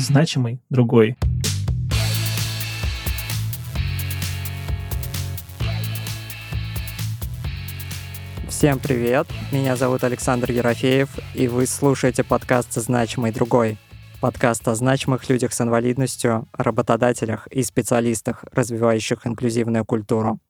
значимый 0.00 0.60
другой. 0.70 1.16
Всем 8.48 8.80
привет! 8.80 9.28
Меня 9.52 9.76
зовут 9.76 10.02
Александр 10.02 10.50
Ерофеев, 10.50 11.10
и 11.34 11.46
вы 11.46 11.66
слушаете 11.66 12.24
подкаст 12.24 12.74
«Значимый 12.74 13.30
другой». 13.30 13.78
Подкаст 14.20 14.66
о 14.66 14.74
значимых 14.74 15.28
людях 15.28 15.52
с 15.52 15.60
инвалидностью, 15.60 16.48
работодателях 16.52 17.46
и 17.46 17.62
специалистах, 17.62 18.44
развивающих 18.50 19.24
инклюзивную 19.28 19.84
культуру. 19.84 20.40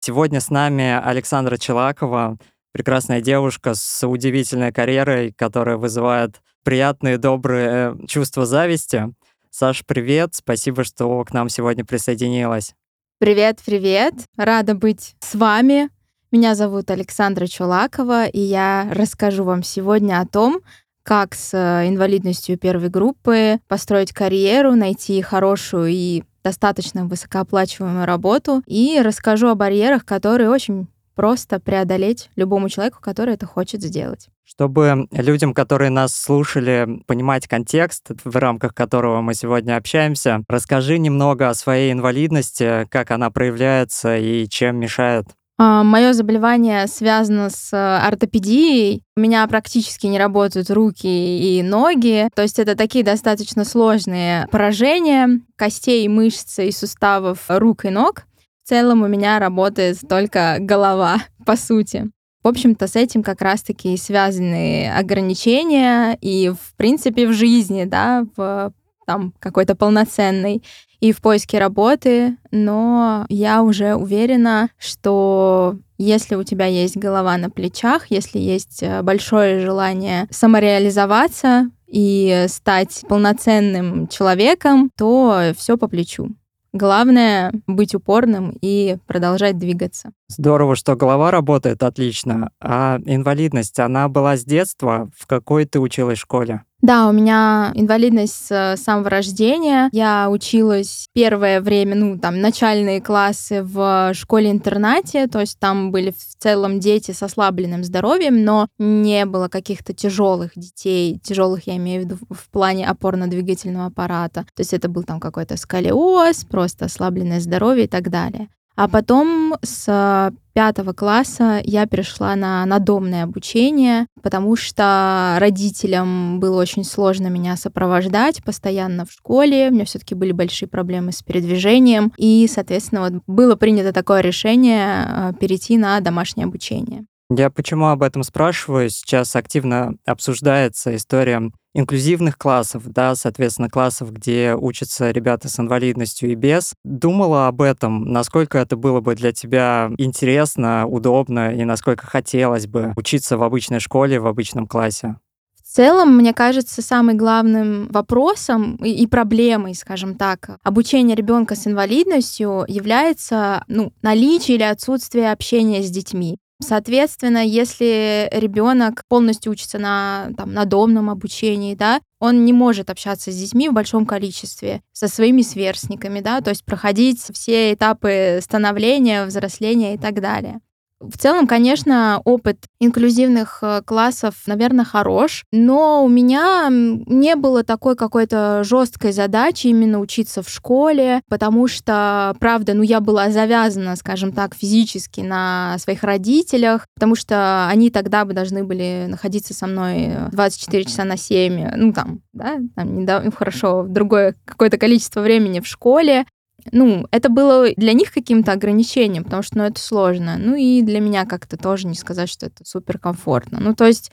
Сегодня 0.00 0.40
с 0.40 0.48
нами 0.48 0.98
Александра 0.98 1.58
Челакова, 1.58 2.38
прекрасная 2.72 3.20
девушка 3.20 3.74
с 3.74 4.06
удивительной 4.06 4.72
карьерой, 4.72 5.32
которая 5.32 5.76
вызывает 5.76 6.40
приятные, 6.68 7.16
добрые 7.16 7.68
э, 7.70 8.06
чувства 8.08 8.44
зависти. 8.44 9.10
Саш, 9.48 9.86
привет! 9.86 10.34
Спасибо, 10.34 10.84
что 10.84 11.24
к 11.24 11.32
нам 11.32 11.48
сегодня 11.48 11.82
присоединилась. 11.82 12.74
Привет, 13.18 13.60
привет! 13.64 14.12
Рада 14.36 14.74
быть 14.74 15.14
с 15.20 15.34
вами. 15.34 15.88
Меня 16.30 16.54
зовут 16.54 16.90
Александра 16.90 17.46
Чулакова, 17.46 18.26
и 18.26 18.40
я 18.40 18.86
расскажу 18.92 19.44
вам 19.44 19.62
сегодня 19.62 20.20
о 20.20 20.26
том, 20.26 20.60
как 21.04 21.34
с 21.34 21.54
э, 21.54 21.88
инвалидностью 21.88 22.58
первой 22.58 22.90
группы 22.90 23.60
построить 23.66 24.12
карьеру, 24.12 24.74
найти 24.74 25.22
хорошую 25.22 25.86
и 25.86 26.22
достаточно 26.44 27.06
высокооплачиваемую 27.06 28.04
работу, 28.04 28.62
и 28.66 29.00
расскажу 29.02 29.48
о 29.48 29.54
барьерах, 29.54 30.04
которые 30.04 30.50
очень 30.50 30.86
просто 31.18 31.58
преодолеть 31.58 32.30
любому 32.36 32.68
человеку, 32.68 32.98
который 33.00 33.34
это 33.34 33.44
хочет 33.44 33.82
сделать. 33.82 34.28
Чтобы 34.44 35.08
людям, 35.10 35.52
которые 35.52 35.90
нас 35.90 36.14
слушали, 36.14 37.02
понимать 37.08 37.48
контекст, 37.48 38.10
в 38.22 38.36
рамках 38.36 38.72
которого 38.72 39.20
мы 39.20 39.34
сегодня 39.34 39.76
общаемся, 39.76 40.44
расскажи 40.48 40.96
немного 40.96 41.48
о 41.48 41.54
своей 41.54 41.92
инвалидности, 41.92 42.86
как 42.88 43.10
она 43.10 43.30
проявляется 43.30 44.16
и 44.16 44.48
чем 44.48 44.76
мешает. 44.76 45.26
А, 45.60 45.82
Мое 45.82 46.12
заболевание 46.12 46.86
связано 46.86 47.50
с 47.50 47.72
э, 47.72 47.76
ортопедией. 47.76 49.02
У 49.16 49.20
меня 49.20 49.44
практически 49.48 50.06
не 50.06 50.20
работают 50.20 50.70
руки 50.70 51.08
и 51.08 51.60
ноги. 51.64 52.28
То 52.36 52.42
есть 52.42 52.60
это 52.60 52.76
такие 52.76 53.04
достаточно 53.04 53.64
сложные 53.64 54.46
поражения 54.52 55.40
костей, 55.56 56.06
мышц 56.06 56.60
и 56.60 56.70
суставов 56.70 57.46
рук 57.48 57.86
и 57.86 57.90
ног. 57.90 58.27
В 58.68 58.70
целом 58.70 59.00
у 59.00 59.06
меня 59.06 59.38
работает 59.38 59.96
только 60.06 60.58
голова, 60.60 61.22
по 61.46 61.56
сути. 61.56 62.10
В 62.44 62.48
общем-то, 62.48 62.86
с 62.86 62.96
этим 62.96 63.22
как 63.22 63.40
раз-таки 63.40 63.96
связаны 63.96 64.92
ограничения 64.94 66.18
и, 66.20 66.50
в 66.50 66.76
принципе, 66.76 67.26
в 67.26 67.32
жизни, 67.32 67.84
да, 67.84 68.26
в 68.36 68.74
там 69.06 69.32
какой-то 69.38 69.74
полноценной 69.74 70.62
и 71.00 71.12
в 71.12 71.22
поиске 71.22 71.58
работы, 71.58 72.36
но 72.50 73.24
я 73.30 73.62
уже 73.62 73.94
уверена, 73.94 74.68
что 74.76 75.78
если 75.96 76.34
у 76.34 76.44
тебя 76.44 76.66
есть 76.66 76.98
голова 76.98 77.38
на 77.38 77.48
плечах, 77.48 78.10
если 78.10 78.38
есть 78.38 78.82
э, 78.82 79.00
большое 79.00 79.60
желание 79.60 80.28
самореализоваться 80.30 81.70
и 81.86 82.44
стать 82.48 83.02
полноценным 83.08 84.08
человеком, 84.08 84.90
то 84.94 85.54
все 85.56 85.78
по 85.78 85.88
плечу. 85.88 86.34
Главное— 86.78 87.52
быть 87.66 87.96
упорным 87.96 88.56
и 88.60 88.98
продолжать 89.08 89.58
двигаться. 89.58 90.12
Здорово, 90.28 90.76
что 90.76 90.94
голова 90.94 91.32
работает 91.32 91.82
отлично. 91.82 92.52
А 92.60 93.00
инвалидность, 93.04 93.80
она 93.80 94.08
была 94.08 94.36
с 94.36 94.44
детства? 94.44 95.10
В 95.18 95.26
какой 95.26 95.64
ты 95.64 95.80
училась 95.80 96.18
школе? 96.18 96.62
Да, 96.80 97.08
у 97.08 97.12
меня 97.12 97.72
инвалидность 97.74 98.46
с 98.46 98.76
самого 98.76 99.10
рождения. 99.10 99.88
Я 99.90 100.30
училась 100.30 101.08
первое 101.12 101.60
время, 101.60 101.96
ну, 101.96 102.18
там, 102.18 102.40
начальные 102.40 103.00
классы 103.00 103.64
в 103.64 104.12
школе-интернате, 104.14 105.26
то 105.26 105.40
есть 105.40 105.58
там 105.58 105.90
были 105.90 106.12
в 106.12 106.36
целом 106.38 106.78
дети 106.78 107.10
с 107.10 107.20
ослабленным 107.22 107.82
здоровьем, 107.82 108.44
но 108.44 108.68
не 108.78 109.26
было 109.26 109.48
каких-то 109.48 109.92
тяжелых 109.92 110.52
детей, 110.54 111.18
тяжелых 111.20 111.66
я 111.66 111.76
имею 111.78 112.02
в 112.02 112.04
виду 112.04 112.18
в 112.30 112.48
плане 112.48 112.88
опорно-двигательного 112.88 113.86
аппарата. 113.86 114.46
То 114.54 114.60
есть 114.60 114.72
это 114.72 114.88
был 114.88 115.02
там 115.02 115.18
какой-то 115.18 115.56
сколиоз, 115.56 116.44
просто 116.44 116.84
ослабленное 116.84 117.40
здоровье 117.40 117.86
и 117.86 117.88
так 117.88 118.08
далее. 118.08 118.50
А 118.78 118.86
потом 118.86 119.56
с 119.60 120.32
пятого 120.52 120.92
класса 120.92 121.60
я 121.64 121.84
перешла 121.86 122.36
на 122.36 122.64
надомное 122.64 123.24
обучение, 123.24 124.06
потому 124.22 124.54
что 124.54 125.36
родителям 125.40 126.38
было 126.38 126.60
очень 126.60 126.84
сложно 126.84 127.26
меня 127.26 127.56
сопровождать 127.56 128.44
постоянно 128.44 129.04
в 129.04 129.10
школе. 129.10 129.70
У 129.70 129.72
меня 129.72 129.84
все-таки 129.84 130.14
были 130.14 130.30
большие 130.30 130.68
проблемы 130.68 131.10
с 131.10 131.24
передвижением. 131.24 132.12
И, 132.18 132.48
соответственно, 132.48 133.00
вот 133.00 133.22
было 133.26 133.56
принято 133.56 133.92
такое 133.92 134.20
решение 134.20 134.84
а, 134.86 135.32
перейти 135.32 135.76
на 135.76 135.98
домашнее 135.98 136.44
обучение. 136.44 137.04
Я 137.30 137.50
почему 137.50 137.88
об 137.88 138.02
этом 138.02 138.22
спрашиваю? 138.22 138.88
Сейчас 138.88 139.36
активно 139.36 139.96
обсуждается 140.06 140.96
история 140.96 141.50
инклюзивных 141.74 142.38
классов, 142.38 142.84
да, 142.86 143.14
соответственно, 143.14 143.68
классов, 143.68 144.12
где 144.12 144.54
учатся 144.54 145.10
ребята 145.10 145.50
с 145.50 145.60
инвалидностью 145.60 146.30
и 146.30 146.34
без. 146.34 146.72
Думала 146.84 147.46
об 147.46 147.60
этом, 147.60 148.04
насколько 148.04 148.56
это 148.56 148.76
было 148.76 149.00
бы 149.00 149.14
для 149.14 149.32
тебя 149.32 149.90
интересно, 149.98 150.86
удобно 150.86 151.54
и 151.54 151.64
насколько 151.64 152.06
хотелось 152.06 152.66
бы 152.66 152.94
учиться 152.96 153.36
в 153.36 153.42
обычной 153.42 153.80
школе, 153.80 154.18
в 154.18 154.26
обычном 154.26 154.66
классе? 154.66 155.16
В 155.54 155.70
целом, 155.70 156.16
мне 156.16 156.32
кажется, 156.32 156.80
самым 156.80 157.18
главным 157.18 157.88
вопросом 157.88 158.76
и 158.76 159.06
проблемой, 159.06 159.74
скажем 159.74 160.14
так, 160.14 160.58
обучения 160.62 161.14
ребенка 161.14 161.56
с 161.56 161.66
инвалидностью 161.66 162.64
является 162.66 163.64
ну, 163.68 163.92
наличие 164.00 164.56
или 164.56 164.64
отсутствие 164.64 165.30
общения 165.30 165.82
с 165.82 165.90
детьми. 165.90 166.38
Соответственно, 166.60 167.46
если 167.46 168.28
ребенок 168.32 169.04
полностью 169.08 169.52
учится 169.52 169.78
на, 169.78 170.30
там, 170.36 170.52
на 170.52 170.64
домном 170.64 171.08
обучении, 171.08 171.74
да, 171.74 172.00
он 172.18 172.44
не 172.44 172.52
может 172.52 172.90
общаться 172.90 173.30
с 173.30 173.36
детьми 173.36 173.68
в 173.68 173.72
большом 173.72 174.06
количестве, 174.06 174.82
со 174.92 175.06
своими 175.06 175.42
сверстниками, 175.42 176.20
да, 176.20 176.40
то 176.40 176.50
есть 176.50 176.64
проходить 176.64 177.20
все 177.32 177.72
этапы 177.72 178.40
становления, 178.42 179.24
взросления 179.24 179.94
и 179.94 179.98
так 179.98 180.20
далее. 180.20 180.60
В 181.00 181.16
целом, 181.16 181.46
конечно, 181.46 182.20
опыт 182.24 182.66
инклюзивных 182.80 183.58
э, 183.62 183.82
классов, 183.84 184.34
наверное, 184.46 184.84
хорош, 184.84 185.44
но 185.52 186.04
у 186.04 186.08
меня 186.08 186.68
не 186.70 187.36
было 187.36 187.62
такой 187.62 187.94
какой-то 187.94 188.64
жесткой 188.64 189.12
задачи 189.12 189.68
именно 189.68 190.00
учиться 190.00 190.42
в 190.42 190.48
школе, 190.48 191.20
потому 191.28 191.68
что, 191.68 192.34
правда, 192.40 192.74
ну 192.74 192.82
я 192.82 193.00
была 193.00 193.30
завязана, 193.30 193.94
скажем 193.94 194.32
так, 194.32 194.56
физически 194.56 195.20
на 195.20 195.76
своих 195.78 196.02
родителях, 196.02 196.86
потому 196.94 197.14
что 197.14 197.68
они 197.68 197.90
тогда 197.90 198.24
бы 198.24 198.32
должны 198.32 198.64
были 198.64 199.06
находиться 199.08 199.54
со 199.54 199.68
мной 199.68 200.10
24 200.32 200.84
часа 200.84 201.04
на 201.04 201.16
7, 201.16 201.76
ну 201.76 201.92
там, 201.92 202.22
да, 202.32 202.58
там, 202.74 202.98
недавно, 202.98 203.26
ну, 203.26 203.32
хорошо, 203.32 203.84
другое 203.88 204.34
какое-то 204.44 204.78
количество 204.78 205.20
времени 205.20 205.60
в 205.60 205.66
школе, 205.66 206.26
ну, 206.72 207.06
это 207.10 207.28
было 207.28 207.68
для 207.76 207.92
них 207.92 208.12
каким-то 208.12 208.52
ограничением, 208.52 209.24
потому 209.24 209.42
что, 209.42 209.58
ну, 209.58 209.64
это 209.64 209.80
сложно. 209.80 210.36
Ну, 210.38 210.54
и 210.54 210.82
для 210.82 211.00
меня 211.00 211.24
как-то 211.24 211.56
тоже 211.56 211.86
не 211.86 211.94
сказать, 211.94 212.28
что 212.28 212.46
это 212.46 212.64
супер 212.64 212.98
комфортно. 212.98 213.58
Ну, 213.60 213.74
то 213.74 213.86
есть 213.86 214.10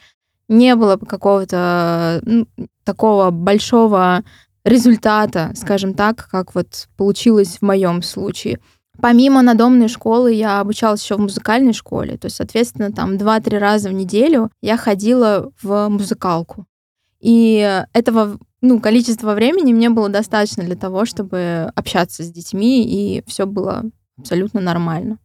не 0.48 0.74
было 0.76 0.96
какого-то 0.96 2.20
ну, 2.24 2.46
такого 2.84 3.30
большого 3.30 4.22
результата, 4.64 5.52
скажем 5.54 5.94
так, 5.94 6.28
как 6.30 6.54
вот 6.54 6.88
получилось 6.96 7.58
в 7.58 7.62
моем 7.62 8.02
случае. 8.02 8.58
Помимо 9.00 9.42
надомной 9.42 9.88
школы 9.88 10.32
я 10.32 10.60
обучалась 10.60 11.02
еще 11.02 11.16
в 11.16 11.20
музыкальной 11.20 11.74
школе, 11.74 12.16
то 12.16 12.26
есть, 12.26 12.36
соответственно, 12.36 12.92
там 12.92 13.16
2-3 13.16 13.58
раза 13.58 13.90
в 13.90 13.92
неделю 13.92 14.50
я 14.62 14.76
ходила 14.76 15.52
в 15.62 15.88
музыкалку. 15.88 16.66
И 17.20 17.84
этого 17.92 18.38
ну, 18.60 18.80
количество 18.80 19.34
времени 19.34 19.72
мне 19.72 19.90
было 19.90 20.08
достаточно 20.08 20.64
для 20.64 20.76
того, 20.76 21.04
чтобы 21.04 21.70
общаться 21.74 22.22
с 22.22 22.30
детьми, 22.30 22.84
и 22.84 23.22
все 23.26 23.46
было 23.46 23.84
абсолютно 24.18 24.60
нормально. 24.60 25.18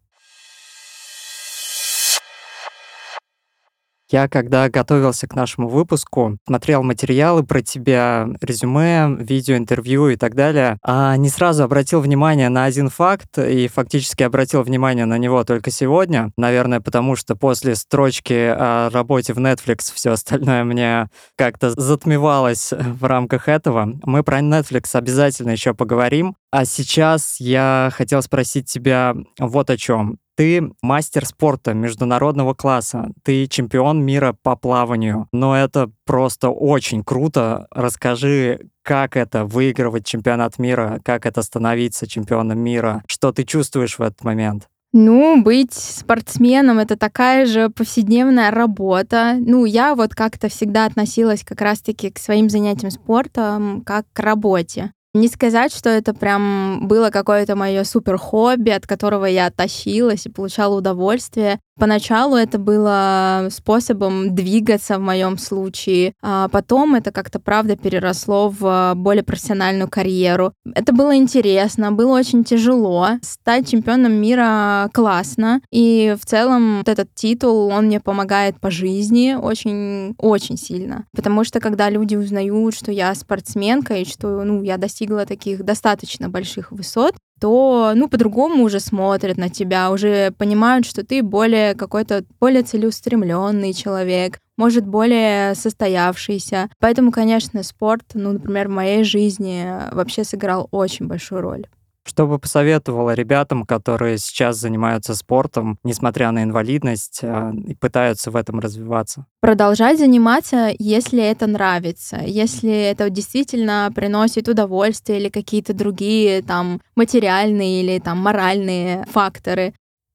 Я, 4.12 4.28
когда 4.28 4.68
готовился 4.68 5.26
к 5.26 5.36
нашему 5.36 5.70
выпуску, 5.70 6.38
смотрел 6.46 6.84
материалы 6.84 7.44
про 7.44 7.62
тебя, 7.62 8.28
резюме, 8.42 9.08
видеоинтервью 9.18 10.10
и 10.10 10.18
так 10.18 10.36
далее, 10.36 10.78
а 10.84 11.16
не 11.16 11.30
сразу 11.30 11.64
обратил 11.64 12.02
внимание 12.02 12.50
на 12.50 12.66
один 12.66 12.90
факт 12.90 13.38
и 13.38 13.70
фактически 13.70 14.24
обратил 14.24 14.64
внимание 14.64 15.06
на 15.06 15.18
него 15.18 15.46
только 15.46 15.72
сегодня. 15.72 16.32
Наверное, 16.36 16.82
потому 16.82 17.16
что 17.16 17.38
после 17.38 17.76
строчки 17.76 18.34
о 18.34 18.90
работе 18.92 19.34
в 19.34 19.38
Netflix 19.38 19.94
все 19.94 20.12
остальное 20.12 20.66
мне 20.66 21.08
как-то 21.38 21.70
затмевалось 21.70 22.74
в 22.74 23.06
рамках 23.06 23.48
этого. 23.48 23.98
Мы 24.04 24.24
про 24.24 24.40
Netflix 24.40 24.94
обязательно 24.94 25.52
еще 25.52 25.74
поговорим. 25.74 26.36
А 26.52 26.66
сейчас 26.66 27.38
я 27.40 27.90
хотел 27.94 28.22
спросить 28.22 28.66
тебя 28.70 29.16
вот 29.40 29.70
о 29.70 29.78
чем. 29.78 30.18
Ты 30.36 30.72
мастер 30.82 31.26
спорта 31.26 31.74
международного 31.74 32.54
класса, 32.54 33.12
ты 33.24 33.48
чемпион 33.48 34.04
мира 34.04 34.36
по 34.44 34.56
плаванию, 34.56 35.28
но 35.32 35.56
это 35.56 35.92
просто 36.06 36.50
очень 36.50 37.04
круто. 37.04 37.68
Расскажи, 37.72 38.70
как 38.82 39.16
это 39.16 39.46
выигрывать 39.46 40.06
чемпионат 40.06 40.58
мира, 40.58 41.00
как 41.06 41.26
это 41.26 41.42
становиться 41.42 42.08
чемпионом 42.08 42.60
мира, 42.60 43.04
что 43.08 43.32
ты 43.32 43.44
чувствуешь 43.44 43.98
в 43.98 44.02
этот 44.02 44.24
момент? 44.24 44.68
Ну, 44.94 45.42
быть 45.42 45.74
спортсменом— 45.74 46.80
это 46.80 46.98
такая 46.98 47.46
же 47.46 47.70
повседневная 47.70 48.52
работа. 48.52 49.38
Ну, 49.40 49.64
я 49.64 49.96
вот 49.96 50.16
как-то 50.16 50.50
всегда 50.50 50.86
относилась 50.86 51.46
как 51.46 51.62
раз-таки 51.62 52.12
к 52.12 52.20
своим 52.20 52.50
занятиям 52.50 52.92
спортом 52.92 53.84
как 53.86 54.06
к 54.12 54.20
работе. 54.20 54.92
Не 55.14 55.28
сказать, 55.28 55.76
что 55.76 55.90
это 55.90 56.14
прям 56.14 56.88
было 56.88 57.10
какое-то 57.10 57.58
мое 57.58 57.84
супер 57.84 58.18
хобби, 58.18 58.70
от 58.70 58.88
которого 58.88 59.26
я 59.26 59.52
тащилась 59.52 60.26
и 60.26 60.30
получала 60.30 60.78
удовольствие. 60.78 61.60
Поначалу 61.82 62.36
это 62.36 62.60
было 62.60 63.48
способом 63.50 64.36
двигаться 64.36 65.00
в 65.00 65.02
моем 65.02 65.40
случае, 65.40 66.14
а 66.22 66.48
потом 66.48 66.94
это 66.94 67.12
как-то 67.12 67.40
правда 67.40 67.76
переросло 67.76 68.50
в 68.50 68.94
более 68.96 69.24
профессиональную 69.24 69.90
карьеру. 69.90 70.54
Это 70.76 70.94
было 70.94 71.16
интересно, 71.16 71.92
было 71.92 72.20
очень 72.20 72.44
тяжело. 72.44 73.08
Стать 73.24 73.72
чемпионом 73.72 74.14
мира 74.14 74.92
классно, 74.94 75.60
и 75.72 76.16
в 76.22 76.24
целом 76.24 76.78
вот 76.78 76.88
этот 76.88 77.16
титул, 77.16 77.70
он 77.70 77.88
мне 77.88 78.00
помогает 78.00 78.60
по 78.60 78.70
жизни 78.70 79.34
очень-очень 79.34 80.58
сильно. 80.58 81.08
Потому 81.16 81.44
что 81.44 81.60
когда 81.60 81.90
люди 81.90 82.16
узнают, 82.16 82.76
что 82.76 82.92
я 82.92 83.16
спортсменка 83.16 83.96
и 83.96 84.06
что 84.06 84.44
ну, 84.44 84.62
я 84.62 84.78
достигла 84.78 85.26
таких 85.26 85.66
достаточно 85.66 86.30
больших 86.30 86.72
высот, 86.72 87.16
то, 87.42 87.94
ну, 87.96 88.08
по-другому 88.08 88.64
уже 88.64 88.80
смотрят 88.80 89.38
на 89.38 89.50
тебя, 89.50 89.92
уже 89.92 90.32
понимают, 90.38 90.86
что 90.86 91.04
ты 91.04 91.24
более 91.24 91.74
какой-то 91.74 92.24
более 92.40 92.62
целеустремленный 92.62 93.74
человек, 93.74 94.38
может, 94.58 94.86
более 94.86 95.56
состоявшийся. 95.56 96.70
Поэтому, 96.80 97.12
конечно, 97.12 97.64
спорт, 97.64 98.04
ну, 98.14 98.34
например, 98.34 98.68
в 98.68 98.72
моей 98.72 99.04
жизни 99.04 99.68
вообще 99.92 100.24
сыграл 100.24 100.68
очень 100.70 101.08
большую 101.08 101.42
роль. 101.42 101.66
Что 102.04 102.26
бы 102.26 102.40
посоветовала 102.40 103.14
ребятам, 103.14 103.66
которые 103.66 104.18
сейчас 104.18 104.58
занимаются 104.58 105.14
спортом, 105.14 105.78
несмотря 105.84 106.32
на 106.32 106.44
инвалидность, 106.44 107.20
а, 107.24 107.52
и 107.68 107.76
пытаются 107.76 108.32
в 108.32 108.36
этом 108.36 108.60
развиваться? 108.60 109.28
Продолжать 109.40 110.00
заниматься, 110.00 110.72
если 110.80 111.22
это 111.24 111.46
нравится, 111.46 112.22
если 112.26 112.72
это 112.72 113.10
действительно 113.10 113.92
приносит 113.94 114.48
удовольствие 114.48 115.20
или 115.20 115.30
какие-то 115.30 115.74
другие 115.74 116.42
там 116.42 116.82
материальные 116.96 117.84
или 117.84 118.00
там 118.00 118.18
моральные 118.18 119.06
факторы. 119.12 119.74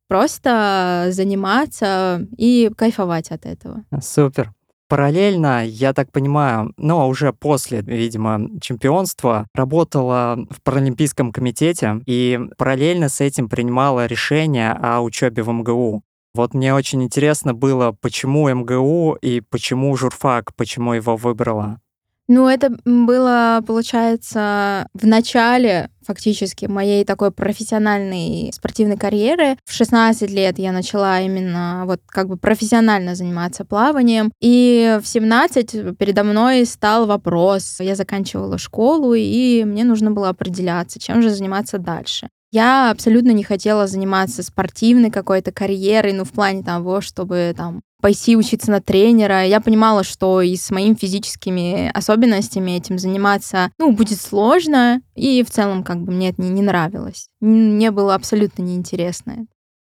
Просто 0.09 1.09
заниматься 1.11 2.27
и 2.37 2.71
кайфовать 2.77 3.31
от 3.31 3.45
этого. 3.45 3.85
Супер. 4.01 4.53
Параллельно, 4.89 5.65
я 5.67 5.93
так 5.93 6.13
понимаю, 6.13 6.73
ну, 6.77 7.01
а 7.01 7.07
уже 7.07 7.33
после, 7.33 7.81
видимо, 7.81 8.49
чемпионства, 8.61 9.49
работала 9.53 10.39
в 10.49 10.63
Паралимпийском 10.63 11.33
комитете 11.33 12.01
и 12.07 12.39
параллельно 12.57 13.09
с 13.09 13.21
этим 13.21 13.49
принимала 13.49 14.07
решение 14.07 14.71
о 14.73 15.01
учебе 15.01 15.43
в 15.43 15.51
МГУ. 15.51 16.03
Вот 16.35 16.55
мне 16.55 16.73
очень 16.73 17.03
интересно 17.03 17.53
было, 17.53 17.97
почему 18.01 18.49
МГУ 18.49 19.15
и 19.21 19.41
почему 19.41 19.97
журфак, 19.97 20.55
почему 20.55 20.93
его 20.93 21.17
выбрала. 21.17 21.81
Ну, 22.29 22.49
это 22.49 22.73
было, 22.85 23.63
получается, 23.65 24.89
в 24.95 25.07
начале 25.07 25.91
фактически 26.05 26.67
моей 26.67 27.05
такой 27.05 27.31
профессиональной 27.31 28.51
спортивной 28.53 28.97
карьеры. 28.97 29.57
В 29.65 29.73
16 29.73 30.31
лет 30.31 30.59
я 30.59 30.73
начала 30.73 31.21
именно 31.21 31.85
вот 31.87 32.01
как 32.07 32.29
бы 32.29 32.37
профессионально 32.37 33.15
заниматься 33.15 33.65
плаванием. 33.65 34.33
И 34.41 34.99
в 35.03 35.07
17 35.07 35.97
передо 35.97 36.25
мной 36.25 36.65
стал 36.67 37.07
вопрос. 37.07 37.79
Я 37.81 37.95
заканчивала 37.95 38.59
школу, 38.59 39.15
и 39.15 39.65
мне 39.65 39.85
нужно 39.85 40.11
было 40.11 40.29
определяться, 40.29 40.99
чем 40.99 41.23
же 41.23 41.31
заниматься 41.31 41.79
дальше. 41.79 42.29
Я 42.57 42.91
абсолютно 42.91 43.33
не 43.33 43.45
хотела 43.45 43.87
заниматься 43.87 44.43
спортивной 44.43 45.11
какой-то 45.11 45.53
карьерой, 45.53 46.15
ну, 46.15 46.25
в 46.25 46.33
плане 46.33 46.63
того, 46.63 47.03
чтобы 47.03 47.53
там 47.55 47.83
пойти 48.01 48.35
учиться 48.35 48.71
на 48.71 48.81
тренера. 48.81 49.45
Я 49.45 49.61
понимала, 49.61 50.05
что 50.05 50.41
и 50.41 50.57
с 50.57 50.71
моими 50.71 50.95
физическими 50.95 51.91
особенностями 51.93 52.71
этим 52.71 52.99
заниматься, 52.99 53.73
ну, 53.77 53.93
будет 53.93 54.19
сложно, 54.19 55.03
и 55.15 55.43
в 55.43 55.51
целом 55.51 55.85
как 55.85 56.01
бы 56.01 56.13
мне 56.13 56.31
это 56.31 56.41
не, 56.41 56.49
не 56.49 56.63
нравилось. 56.63 57.29
Мне 57.41 57.91
было 57.91 58.15
абсолютно 58.15 58.63
неинтересно. 58.63 59.47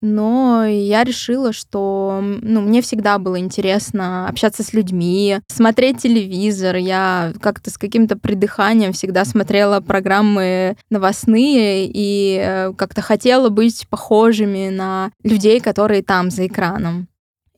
Но 0.03 0.65
я 0.67 1.05
решила, 1.05 1.53
что 1.53 2.19
ну, 2.21 2.61
мне 2.61 2.83
всегда 2.83 3.19
было 3.19 3.39
интересно 3.39 4.29
общаться 4.29 4.65
с 4.65 4.73
людьми, 4.73 5.39
смотреть 5.47 6.03
телевизор. 6.03 6.77
Я 6.77 7.33
как-то 7.41 7.71
с 7.71 7.79
каким-то 7.79 8.17
придыханием 8.17 8.93
всегда 8.93 9.25
смотрела 9.25 9.81
программы 9.81 10.77
новостные 10.91 11.89
и 11.89 12.37
э, 12.45 12.73
как-то 12.77 13.01
хотела 13.01 13.49
быть 13.49 13.87
похожими 13.89 14.71
на 14.71 15.13
людей, 15.23 15.61
которые 15.61 16.03
там 16.03 16.31
за 16.31 16.49
экраном. 16.49 17.07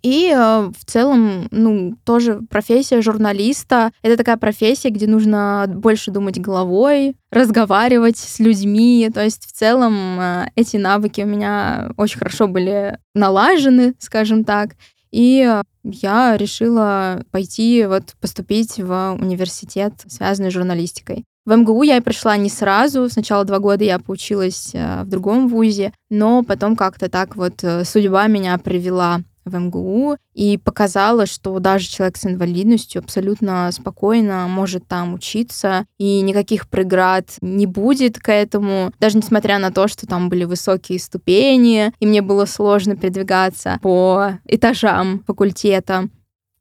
И 0.04 0.30
э, 0.30 0.70
в 0.78 0.84
целом, 0.84 1.48
ну, 1.50 1.96
тоже 2.04 2.42
профессия 2.50 3.00
журналиста— 3.00 3.90
это 4.02 4.18
такая 4.18 4.36
профессия, 4.36 4.90
где 4.90 5.06
нужно 5.06 5.64
больше 5.66 6.10
думать 6.10 6.38
головой, 6.38 7.16
разговаривать 7.30 8.18
с 8.18 8.38
людьми. 8.38 9.10
То 9.12 9.24
есть 9.24 9.46
в 9.46 9.52
целом 9.52 10.20
э, 10.20 10.50
эти 10.56 10.76
навыки 10.76 11.22
у 11.22 11.26
меня 11.26 11.90
очень 11.96 12.18
хорошо 12.18 12.48
были 12.48 12.98
налажены, 13.14 13.94
скажем 13.98 14.44
так. 14.44 14.72
И 15.10 15.50
я 15.82 16.36
решила 16.36 17.24
пойти 17.30 17.86
вот 17.86 18.14
поступить 18.20 18.78
в 18.78 19.16
университет, 19.18 19.94
связанный 20.06 20.50
с 20.50 20.54
журналистикой. 20.54 21.24
В 21.46 21.56
МГУ 21.56 21.82
я 21.82 22.02
пришла 22.02 22.36
не 22.36 22.50
сразу. 22.50 23.08
Сначала 23.08 23.46
два 23.46 23.58
года 23.58 23.84
я 23.84 23.98
поучилась 23.98 24.72
э, 24.74 25.04
в 25.04 25.08
другом 25.08 25.48
вузе, 25.48 25.94
но 26.10 26.42
потом 26.42 26.76
как-то 26.76 27.08
так 27.08 27.36
вот 27.36 27.64
судьба 27.84 28.26
меня 28.26 28.58
привела 28.58 29.22
в 29.44 29.56
МГУ 29.56 30.16
и 30.34 30.58
показала, 30.58 31.26
что 31.26 31.58
даже 31.58 31.86
человек 31.86 32.16
с 32.16 32.26
инвалидностью 32.26 33.00
абсолютно 33.00 33.70
спокойно 33.72 34.46
может 34.48 34.86
там 34.86 35.14
учиться, 35.14 35.86
и 35.98 36.20
никаких 36.20 36.68
преград 36.68 37.36
не 37.40 37.66
будет 37.66 38.18
к 38.18 38.30
этому, 38.30 38.92
даже 39.00 39.18
несмотря 39.18 39.58
на 39.58 39.70
то, 39.70 39.88
что 39.88 40.06
там 40.06 40.28
были 40.28 40.44
высокие 40.44 40.98
ступени, 40.98 41.92
и 42.00 42.06
мне 42.06 42.22
было 42.22 42.44
сложно 42.44 42.96
передвигаться 42.96 43.78
по 43.82 44.38
этажам 44.46 45.22
факультета. 45.26 46.08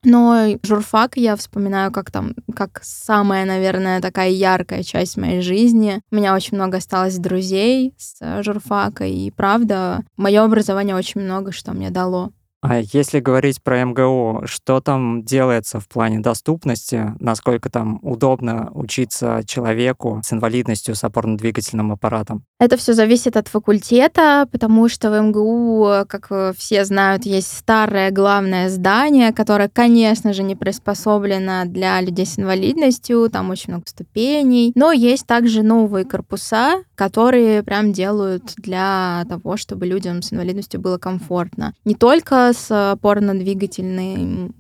Но 0.04 0.58
журфак 0.64 1.16
я 1.16 1.36
вспоминаю 1.36 1.92
как 1.92 2.12
там, 2.12 2.34
как 2.56 2.82
самая, 2.84 3.46
наверное, 3.46 4.02
такая 4.02 4.30
яркая 4.30 4.84
часть 4.84 5.18
моей 5.18 5.42
жизни. 5.42 6.02
У 6.12 6.16
меня 6.16 6.36
очень 6.36 6.58
много 6.58 6.78
осталось 6.78 7.18
друзей 7.18 7.94
с 7.98 8.44
журфака, 8.44 9.06
и 9.06 9.32
правда, 9.32 10.04
мое 10.18 10.44
образование 10.44 10.96
очень 10.96 11.22
много 11.22 11.52
что 11.52 11.72
мне 11.72 11.90
дало. 11.90 12.32
А 12.64 12.80
если 12.80 13.20
говорить 13.20 13.62
про 13.62 13.84
МГУ, 13.84 14.44
что 14.46 14.80
там 14.80 15.24
делается 15.24 15.82
в 15.82 15.90
плане 15.90 16.20
доступности? 16.20 17.14
Насколько 17.20 17.70
там 17.70 18.00
удобно 18.02 18.72
учиться 18.74 19.42
человеку 19.46 20.22
с 20.24 20.32
инвалидностью, 20.32 20.96
с 20.96 21.04
опорно-двигательным 21.04 21.92
аппаратом? 21.92 22.46
Это 22.60 22.78
все 22.78 22.94
зависит 22.94 23.36
от 23.36 23.50
факультета, 23.50 24.48
потому 24.50 24.88
что 24.88 25.12
в 25.12 25.22
МГУ, 25.22 26.06
как 26.08 26.56
все 26.58 26.86
знают, 26.86 27.26
есть 27.26 27.58
старое 27.58 28.12
главное 28.12 28.70
здание, 28.70 29.34
которое, 29.34 29.68
конечно 29.68 30.32
же, 30.32 30.44
не 30.44 30.56
приспособлено 30.56 31.66
для 31.66 32.00
людей 32.00 32.26
с 32.26 32.40
инвалидностью, 32.40 33.30
там 33.30 33.50
очень 33.50 33.74
много 33.74 33.88
ступеней, 33.88 34.72
но 34.76 34.94
есть 34.94 35.28
также 35.28 35.64
новые 35.64 36.06
корпуса, 36.06 36.84
которые 36.96 37.62
прям 37.62 37.92
делают 37.92 38.54
для 38.56 39.26
того, 39.28 39.58
чтобы 39.58 39.86
людям 39.86 40.22
с 40.22 40.32
инвалидностью 40.32 40.80
было 40.80 40.98
комфортно. 40.98 41.74
Не 41.84 41.96
только 41.96 42.52
с 42.54 42.72
опорно-двигательным 42.92 44.54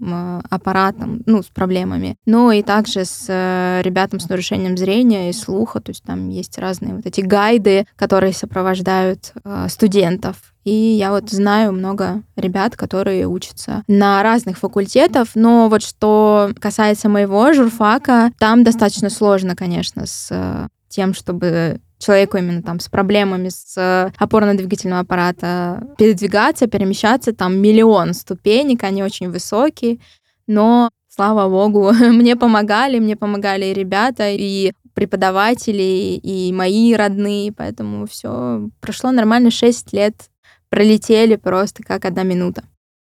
аппаратом, 0.49 1.21
ну, 1.25 1.41
с 1.41 1.47
проблемами, 1.47 2.17
но 2.25 2.51
и 2.51 2.61
также 2.63 3.05
с 3.05 3.25
э, 3.27 3.81
ребятам 3.83 4.19
с 4.19 4.29
нарушением 4.29 4.77
зрения 4.77 5.29
и 5.29 5.33
слуха, 5.33 5.79
то 5.79 5.91
есть 5.91 6.03
там 6.03 6.29
есть 6.29 6.57
разные 6.57 6.95
вот 6.95 7.05
эти 7.05 7.21
гайды, 7.21 7.85
которые 7.95 8.33
сопровождают 8.33 9.33
э, 9.43 9.67
студентов. 9.69 10.37
И 10.63 10.71
я 10.71 11.11
вот 11.11 11.29
знаю 11.29 11.73
много 11.73 12.23
ребят, 12.35 12.75
которые 12.77 13.27
учатся 13.27 13.83
на 13.87 14.23
разных 14.23 14.57
факультетах, 14.57 15.29
но 15.35 15.67
вот 15.69 15.83
что 15.83 16.51
касается 16.59 17.09
моего 17.09 17.51
журфака, 17.53 18.31
там 18.39 18.63
достаточно 18.63 19.09
сложно, 19.09 19.55
конечно, 19.55 20.05
с 20.05 20.29
э, 20.31 20.67
тем, 20.87 21.13
чтобы 21.13 21.81
человеку 22.03 22.37
именно 22.37 22.61
там 22.61 22.79
с 22.79 22.89
проблемами 22.89 23.49
с 23.49 23.75
э, 23.77 24.11
опорно-двигательного 24.17 25.01
аппарата 25.01 25.87
передвигаться, 25.97 26.67
перемещаться, 26.67 27.33
там 27.33 27.57
миллион 27.57 28.13
ступенек, 28.13 28.83
они 28.83 29.03
очень 29.03 29.29
высокие, 29.29 29.99
но 30.47 30.89
слава 31.07 31.49
богу, 31.49 31.91
мне 31.93 32.35
помогали, 32.35 32.99
мне 32.99 33.15
помогали 33.15 33.65
и 33.65 33.73
ребята, 33.73 34.29
и 34.29 34.73
преподаватели 34.93 36.19
и 36.21 36.51
мои 36.53 36.93
родные, 36.93 37.51
поэтому 37.51 38.05
все 38.05 38.69
прошло 38.79 39.11
нормально 39.11 39.49
6 39.49 39.93
лет, 39.93 40.15
пролетели 40.69 41.35
просто 41.35 41.83
как 41.83 42.05
одна 42.05 42.23
минута. 42.23 42.63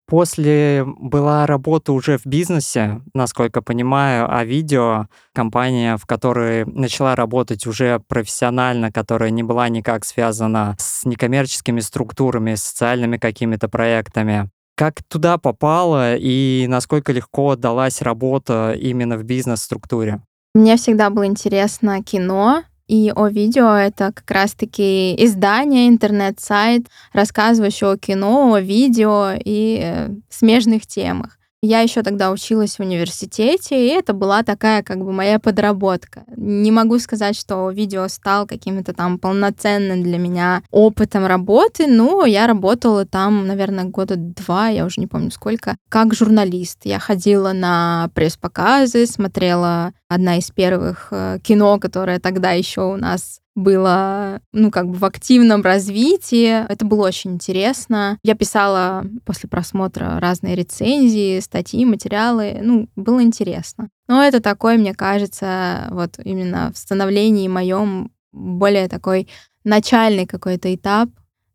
После 0.09 0.87
была 0.87 1.45
работа 1.45 1.93
уже 1.93 2.17
в 2.17 2.25
бизнесе, 2.25 3.03
насколько 3.13 3.61
понимаю, 3.61 4.27
а 4.35 4.43
видео 4.43 5.09
компания, 5.35 5.99
в 5.99 6.07
которой 6.07 6.65
начала 6.65 7.15
работать 7.15 7.67
уже 7.67 8.01
профессионально, 8.09 8.91
которая 8.91 9.29
не 9.29 9.43
была 9.43 9.69
никак 9.69 10.07
связана 10.07 10.77
с 10.79 11.05
некоммерческими 11.05 11.81
структурами, 11.81 12.55
социальными 12.55 13.19
какими-то 13.19 13.69
проектами. 13.69 14.49
Как 14.79 15.03
туда 15.07 15.37
попала 15.37 16.17
и 16.17 16.65
насколько 16.69 17.13
легко 17.13 17.55
далась 17.55 18.01
работа 18.01 18.73
именно 18.73 19.19
в 19.19 19.25
бизнес-структуре? 19.25 20.23
Мне 20.55 20.77
всегда 20.77 21.11
было 21.11 21.27
интересно 21.27 22.03
кино, 22.03 22.63
и 22.89 23.13
о 23.15 23.29
видео 23.29 23.69
это 23.75 24.13
как 24.13 24.31
раз-таки 24.31 25.15
издание, 25.23 25.89
интернет-сайт, 25.89 26.87
рассказывающий 27.13 27.87
о 27.87 27.97
кино, 27.97 28.53
о 28.53 28.61
видео 28.61 29.33
и 29.39 29.81
э, 29.83 30.09
смежных 30.31 30.87
темах. 30.87 31.38
Я 31.61 31.81
еще 31.81 32.05
тогда 32.05 32.31
училась 32.31 32.77
в 32.77 32.81
университете, 32.81 33.85
и 33.85 33.89
это 33.89 34.13
была 34.13 34.45
такая 34.45 34.85
как 34.85 34.99
бы 34.99 35.11
моя 35.11 35.41
подработка. 35.41 36.23
Не 36.37 36.71
могу 36.71 37.01
сказать, 37.01 37.37
что 37.37 37.71
видео 37.71 38.07
стал 38.07 38.47
каким-то 38.47 38.93
там 38.93 39.19
полноценным 39.19 40.05
для 40.05 40.19
меня 40.19 40.63
опытом 40.71 41.27
работы, 41.27 41.89
но 41.89 42.25
я 42.27 42.47
работала 42.47 43.07
там, 43.07 43.49
наверное, 43.49 43.87
года 43.87 44.15
два, 44.17 44.69
я 44.69 44.85
уже 44.85 45.01
не 45.01 45.09
помню 45.09 45.33
сколько, 45.33 45.77
как 45.89 46.15
журналист. 46.15 46.79
Я 46.85 47.01
ходила 47.01 47.53
на 47.53 48.09
пресс-показы, 48.15 49.07
смотрела 49.07 49.93
одна 50.09 50.39
из 50.39 50.53
первых 50.53 51.09
э, 51.11 51.39
кино, 51.43 51.81
которое 51.81 52.21
тогда 52.21 52.53
еще 52.53 52.83
у 52.83 52.97
нас 52.97 53.41
было, 53.59 54.41
ну, 54.53 54.71
как 54.71 54.89
бы 54.89 54.95
в 54.95 55.05
активном 55.05 55.63
развитии. 55.63 56.65
Это 56.71 56.85
было 56.87 57.07
очень 57.07 57.33
интересно. 57.33 58.19
Я 58.23 58.35
писала 58.35 59.05
после 59.25 59.49
просмотра 59.49 60.21
разные 60.21 60.55
рецензии, 60.55 61.41
статьи, 61.41 61.85
материалы. 61.85 62.59
Ну, 62.63 62.89
было 62.97 63.23
интересно. 63.23 63.89
Но 64.07 64.23
это 64.23 64.41
такой, 64.41 64.79
мне 64.79 64.95
кажется, 64.95 65.89
вот 65.91 66.19
именно 66.25 66.73
в 66.73 66.79
становлении 66.79 67.49
моем 67.49 68.13
более 68.33 68.89
такой 68.89 69.29
начальный 69.65 70.27
какой-то 70.27 70.75
этап. 70.75 71.11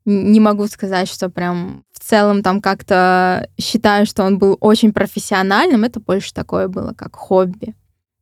Не 0.05 0.41
могу 0.41 0.67
сказать, 0.67 1.07
что 1.07 1.29
прям 1.29 1.85
в 1.93 1.99
целом 1.99 2.43
там 2.43 2.59
как-то 2.59 3.49
считаю, 3.57 4.05
что 4.05 4.23
он 4.23 4.37
был 4.37 4.57
очень 4.59 4.91
профессиональным. 4.91 5.85
Это 5.85 6.01
больше 6.01 6.33
такое 6.33 6.67
было, 6.67 6.93
как 6.93 7.15
хобби 7.15 7.73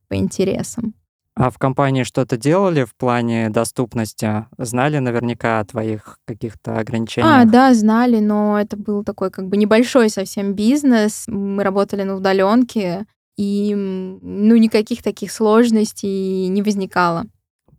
по 0.07 0.15
интересам. 0.15 0.93
А 1.41 1.49
в 1.49 1.57
компании 1.57 2.03
что-то 2.03 2.37
делали 2.37 2.83
в 2.83 2.93
плане 2.95 3.49
доступности? 3.49 4.45
Знали 4.59 4.99
наверняка 4.99 5.59
о 5.59 5.65
твоих 5.65 6.19
каких-то 6.27 6.75
а, 6.75 6.81
ограничениях? 6.81 7.31
А, 7.31 7.45
да, 7.45 7.73
знали, 7.73 8.19
но 8.19 8.59
это 8.59 8.77
был 8.77 9.03
такой 9.03 9.31
как 9.31 9.47
бы 9.47 9.57
небольшой 9.57 10.11
совсем 10.11 10.53
бизнес. 10.53 11.23
Мы 11.25 11.63
работали 11.63 12.03
на 12.03 12.15
удаленке, 12.15 13.07
и 13.37 13.73
ну 13.73 14.55
никаких 14.55 15.01
таких 15.01 15.31
сложностей 15.31 16.47
не 16.47 16.61
возникало. 16.61 17.25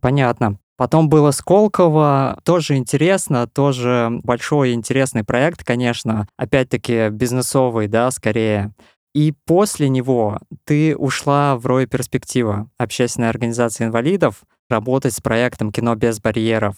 Понятно. 0.01 0.57
Потом 0.75 1.07
было 1.07 1.31
Сколково, 1.31 2.39
тоже 2.43 2.75
интересно, 2.75 3.47
тоже 3.47 4.09
большой 4.23 4.73
интересный 4.73 5.23
проект, 5.23 5.63
конечно, 5.63 6.27
опять-таки 6.35 7.09
бизнесовый, 7.09 7.87
да, 7.87 8.11
скорее. 8.11 8.73
И 9.13 9.33
после 9.45 9.89
него 9.89 10.39
ты 10.65 10.95
ушла 10.95 11.55
в 11.55 11.65
Рой 11.65 11.85
Перспектива, 11.85 12.69
общественная 12.77 13.29
организация 13.29 13.87
инвалидов, 13.87 14.43
работать 14.69 15.13
с 15.13 15.21
проектом 15.21 15.71
«Кино 15.71 15.95
без 15.95 16.19
барьеров». 16.19 16.75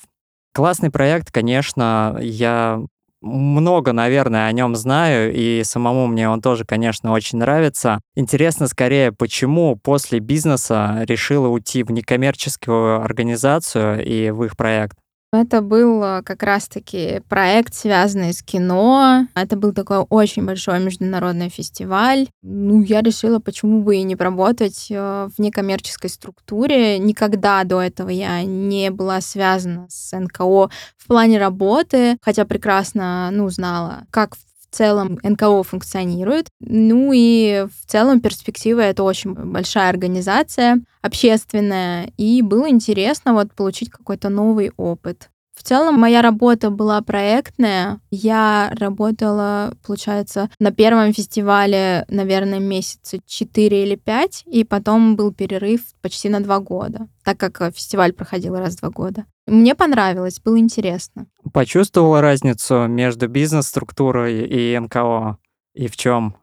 Классный 0.54 0.90
проект, 0.90 1.32
конечно, 1.32 2.18
я 2.22 2.82
много, 3.22 3.92
наверное, 3.92 4.48
о 4.48 4.52
нем 4.52 4.76
знаю, 4.76 5.34
и 5.34 5.64
самому 5.64 6.08
мне 6.08 6.30
он 6.30 6.42
тоже, 6.42 6.64
конечно, 6.64 7.12
очень 7.12 7.40
нравится. 7.40 8.00
Интересно 8.16 8.68
скорее, 8.68 9.12
почему 9.12 9.76
после 9.76 10.20
бизнеса 10.20 11.04
решила 11.08 11.48
уйти 11.48 11.84
в 11.84 11.92
некоммерческую 11.92 13.02
организацию 13.02 14.06
и 14.06 14.30
в 14.30 14.44
их 14.44 14.56
проект? 14.56 14.98
Это 15.36 15.62
был 15.62 16.04
э, 16.04 16.22
как 16.24 16.44
раз-таки 16.44 17.22
проект, 17.30 17.74
связанный 17.74 18.34
с 18.34 18.42
кино. 18.42 19.28
Это 19.36 19.56
был 19.56 19.74
такой 19.74 20.00
очень 20.10 20.46
большой 20.46 20.80
международный 20.80 21.50
фестиваль. 21.50 22.28
Ну, 22.42 22.82
я 22.82 23.02
решила, 23.02 23.40
почему 23.40 23.82
бы 23.82 23.98
и 23.98 24.04
не 24.04 24.16
работать 24.16 24.88
э, 24.90 25.30
в 25.36 25.40
некоммерческой 25.40 26.10
структуре. 26.10 26.98
Никогда 27.00 27.64
до 27.64 27.82
этого 27.82 28.10
я 28.10 28.44
не 28.44 28.90
была 28.92 29.22
связана 29.22 29.88
с 29.90 30.18
НКО 30.18 30.70
в 30.98 31.08
плане 31.08 31.38
работы, 31.40 32.18
хотя 32.22 32.46
прекрасно, 32.46 33.30
ну, 33.32 33.50
знала, 33.50 34.06
как 34.12 34.36
в 34.76 34.78
целом 34.78 35.20
НКО 35.24 35.64
функционирует. 35.64 36.50
Ну 36.60 37.14
и 37.14 37.66
в 37.66 37.90
целом 37.90 38.20
перспектива— 38.20 38.80
это 38.82 39.04
очень 39.04 39.34
большая 39.34 39.88
организация, 39.88 40.82
общественная, 41.02 42.12
и 42.18 42.42
было 42.42 42.70
интересно 42.70 43.34
вот 43.34 43.54
получить 43.54 43.90
какой-то 43.90 44.28
новый 44.28 44.74
опыт. 44.76 45.30
В 45.56 45.64
целом 45.64 45.96
моя 45.96 46.22
работа 46.22 46.70
была 46.70 47.02
проектная. 47.02 48.00
Я 48.12 48.72
работала, 48.78 49.74
получается, 49.86 50.50
на 50.60 50.72
первом 50.72 51.14
фестивале, 51.14 52.06
наверное, 52.10 52.60
месяца 52.60 53.18
4 53.26 53.84
или 53.84 53.96
5, 53.96 54.44
и 54.48 54.64
потом 54.64 55.16
был 55.16 55.34
перерыв 55.34 55.82
почти 56.02 56.30
на 56.30 56.42
два 56.42 56.60
года, 56.60 57.08
так 57.24 57.38
как 57.38 57.74
фестиваль 57.74 58.14
проходил 58.14 58.56
раз 58.56 58.76
в 58.76 58.80
два 58.82 58.90
года. 58.90 59.26
Мне 59.48 59.76
понравилось, 59.76 60.40
было 60.40 60.60
интересно. 60.60 61.28
Почувствовала 61.54 62.22
разницу 62.22 62.88
между 62.88 63.28
бизнес-структурой 63.28 64.46
и 64.46 64.78
НКО? 64.78 65.38
И 65.74 65.88
в 65.88 65.96
чем? 65.96 66.36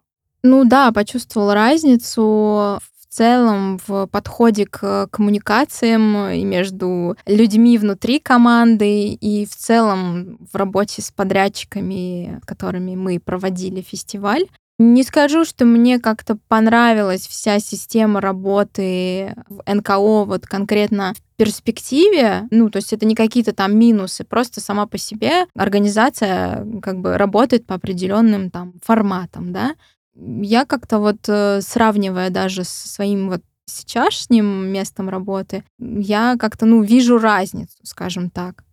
Ну 0.43 0.65
да, 0.65 0.91
почувствовала 0.93 1.55
разницу 1.55 2.81
целом 3.13 3.79
в 3.87 4.07
подходе 4.07 4.67
к 4.67 5.09
коммуникациям 5.09 6.31
и 6.31 6.45
между 6.45 7.17
людьми 7.27 7.79
внутри 7.79 8.19
команды 8.19 9.09
и 9.09 9.47
в 9.47 9.55
целом 9.55 10.39
в 10.53 10.57
работе 10.57 11.03
с 11.03 11.11
подрядчиками, 11.11 12.41
которыми 12.47 12.97
мы 12.97 13.21
проводили 13.21 13.83
фестиваль. 13.83 14.47
Не 14.79 15.05
скажу, 15.05 15.45
что 15.45 15.65
мне 15.65 16.01
как-то 16.01 16.39
понравилась 16.49 17.29
вся 17.29 17.61
система 17.61 18.21
работы 18.21 19.35
в 19.49 19.63
НКО 19.73 20.25
вот 20.25 20.47
конкретно 20.47 21.13
в 21.15 21.37
перспективе, 21.37 22.49
ну, 22.51 22.71
то 22.71 22.79
есть 22.79 22.93
это 22.93 23.05
не 23.05 23.15
какие-то 23.15 23.53
там 23.53 23.79
минусы, 23.79 24.25
просто 24.25 24.61
сама 24.61 24.87
по 24.87 24.99
себе 24.99 25.47
организация 25.55 26.67
как 26.81 27.01
бы 27.01 27.17
работает 27.17 27.67
по 27.67 27.75
определенным 27.75 28.51
там 28.51 28.75
форматам, 28.83 29.53
да. 29.53 29.75
Я 30.15 30.65
как-то 30.67 30.99
вот 30.99 31.29
э, 31.29 31.61
сравнивая 31.63 32.31
даже 32.31 32.65
со 32.65 32.89
своим 32.89 33.31
вот 33.31 33.43
сейчасшним 33.67 34.45
местом 34.73 35.09
работы, 35.09 35.65
я 35.79 36.37
как-то, 36.39 36.67
ну, 36.67 36.83
вижу 36.83 37.19
разницу, 37.19 37.79
скажем 37.83 38.31
так. 38.31 38.65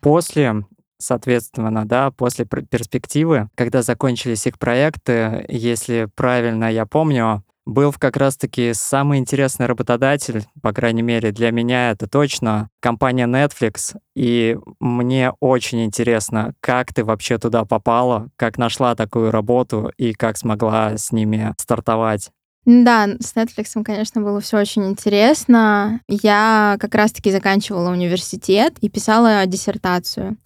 После 0.00 0.64
соответственно, 1.00 1.86
да, 1.86 2.10
после 2.10 2.44
перспективы, 2.44 3.48
когда 3.54 3.82
закончились 3.82 4.46
их 4.46 4.58
проекты, 4.58 5.44
если 5.48 6.08
правильно 6.14 6.70
я 6.70 6.86
помню, 6.86 7.42
был 7.66 7.92
как 7.92 8.16
раз-таки 8.16 8.72
самый 8.74 9.18
интересный 9.18 9.66
работодатель, 9.66 10.44
по 10.62 10.72
крайней 10.72 11.02
мере, 11.02 11.32
для 11.32 11.50
меня 11.50 11.90
это 11.90 12.06
точно, 12.08 12.70
компания 12.80 13.26
Netflix. 13.26 13.96
И 14.14 14.58
мне 14.80 15.32
очень 15.40 15.84
интересно, 15.84 16.54
как 16.60 16.92
ты 16.92 17.04
вообще 17.04 17.38
туда 17.38 17.64
попала, 17.64 18.28
как 18.36 18.58
нашла 18.58 18.94
такую 18.94 19.30
работу 19.30 19.92
и 19.96 20.12
как 20.12 20.36
смогла 20.36 20.96
с 20.96 21.12
ними 21.12 21.54
стартовать. 21.58 22.30
Да, 22.66 23.08
с 23.20 23.34
Netflix, 23.34 23.82
конечно, 23.82 24.20
было 24.20 24.40
все 24.40 24.58
очень 24.58 24.86
интересно. 24.86 26.00
Я 26.08 26.76
как 26.78 26.94
раз-таки 26.94 27.30
заканчивала 27.30 27.90
университет 27.90 28.74
и 28.80 28.88
писала 28.88 29.46
диссертацию 29.46 30.36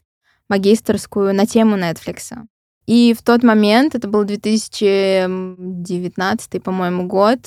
магистрскую 0.49 1.35
на 1.35 1.47
тему 1.47 1.77
Netflix. 1.77 2.33
И 2.87 3.15
в 3.19 3.23
тот 3.23 3.43
момент, 3.43 3.95
это 3.95 4.09
был 4.09 4.25
2019, 4.25 6.63
по-моему, 6.63 7.07
год, 7.07 7.39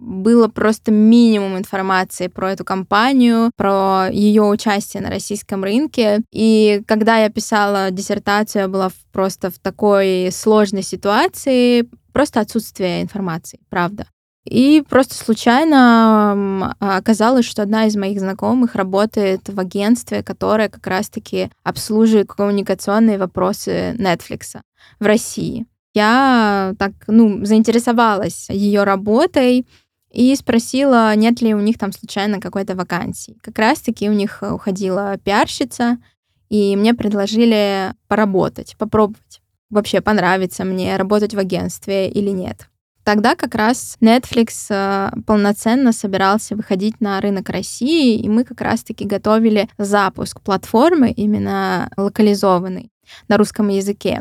было 0.00 0.48
просто 0.48 0.90
минимум 0.90 1.58
информации 1.58 2.28
про 2.28 2.52
эту 2.52 2.64
компанию, 2.64 3.50
про 3.56 4.08
ее 4.10 4.44
участие 4.44 5.02
на 5.02 5.10
российском 5.10 5.62
рынке. 5.62 6.22
И 6.32 6.82
когда 6.86 7.18
я 7.18 7.28
писала 7.28 7.90
диссертацию, 7.90 8.62
я 8.62 8.68
была 8.68 8.90
просто 9.12 9.50
в 9.50 9.58
такой 9.58 10.30
сложной 10.32 10.82
ситуации, 10.82 11.86
просто 12.12 12.40
отсутствие 12.40 13.02
информации, 13.02 13.60
правда. 13.68 14.06
И 14.46 14.82
просто 14.88 15.14
случайно 15.14 16.74
оказалось, 16.78 17.44
что 17.44 17.62
одна 17.62 17.84
из 17.84 17.94
моих 17.94 18.20
знакомых 18.20 18.74
работает 18.74 19.50
в 19.50 19.60
агентстве, 19.60 20.22
которое 20.22 20.70
как 20.70 20.86
раз-таки 20.86 21.50
обслуживает 21.62 22.32
коммуникационные 22.32 23.18
вопросы 23.18 23.94
Netflix 23.98 24.58
в 24.98 25.04
России. 25.06 25.66
Я 25.94 26.74
так, 26.78 26.92
ну, 27.06 27.44
заинтересовалась 27.44 28.48
ее 28.48 28.84
работой, 28.84 29.66
и 30.12 30.34
спросила, 30.34 31.14
нет 31.14 31.40
ли 31.40 31.54
у 31.54 31.60
них 31.60 31.78
там 31.78 31.92
случайно 31.92 32.40
какой-то 32.40 32.74
вакансии. 32.74 33.36
Как 33.42 33.58
раз-таки 33.58 34.08
у 34.08 34.12
них 34.12 34.42
уходила 34.42 35.16
пиарщица, 35.18 35.98
и 36.48 36.74
мне 36.76 36.94
предложили 36.94 37.94
поработать, 38.08 38.76
попробовать. 38.76 39.40
Вообще 39.70 40.00
понравится 40.00 40.64
мне 40.64 40.96
работать 40.96 41.32
в 41.32 41.38
агентстве 41.38 42.10
или 42.10 42.30
нет. 42.30 42.68
Тогда 43.04 43.34
как 43.36 43.54
раз 43.54 43.96
Netflix 44.00 44.66
э, 44.68 45.10
полноценно 45.26 45.92
собирался 45.92 46.54
выходить 46.54 47.00
на 47.00 47.20
рынок 47.20 47.48
России, 47.48 48.18
и 48.18 48.28
мы 48.28 48.44
как 48.44 48.60
раз-таки 48.60 49.04
готовили 49.04 49.70
запуск 49.78 50.40
платформы 50.42 51.10
именно 51.12 51.90
локализованной 51.96 52.90
на 53.28 53.36
русском 53.38 53.68
языке. 53.68 54.20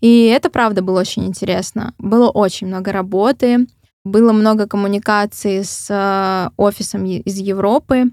И 0.00 0.26
это, 0.26 0.50
правда, 0.50 0.82
было 0.82 1.00
очень 1.00 1.26
интересно. 1.26 1.94
Было 1.98 2.28
очень 2.28 2.66
много 2.66 2.92
работы, 2.92 3.66
было 4.04 4.32
много 4.32 4.66
коммуникаций 4.66 5.64
с 5.64 5.88
э, 5.90 6.50
офисом 6.56 7.04
из 7.04 7.38
Европы. 7.38 8.04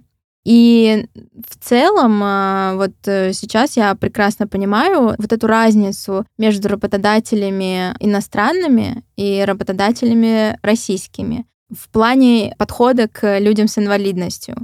И 0.46 1.06
в 1.48 1.64
целом, 1.64 2.20
а, 2.22 2.74
вот 2.76 2.94
э, 3.06 3.32
сейчас 3.32 3.78
я 3.78 3.96
прекрасно 3.96 4.46
понимаю 4.46 5.16
вот 5.18 5.32
эту 5.32 5.48
разницу 5.48 6.26
между 6.38 6.68
работодателями 6.68 7.96
иностранными 8.00 9.04
и 9.16 9.44
работодателями 9.46 10.58
российскими 10.62 11.46
в 11.74 11.90
плане 11.90 12.54
подхода 12.58 13.08
к 13.08 13.40
людям 13.40 13.68
с 13.68 13.78
инвалидностью. 13.78 14.56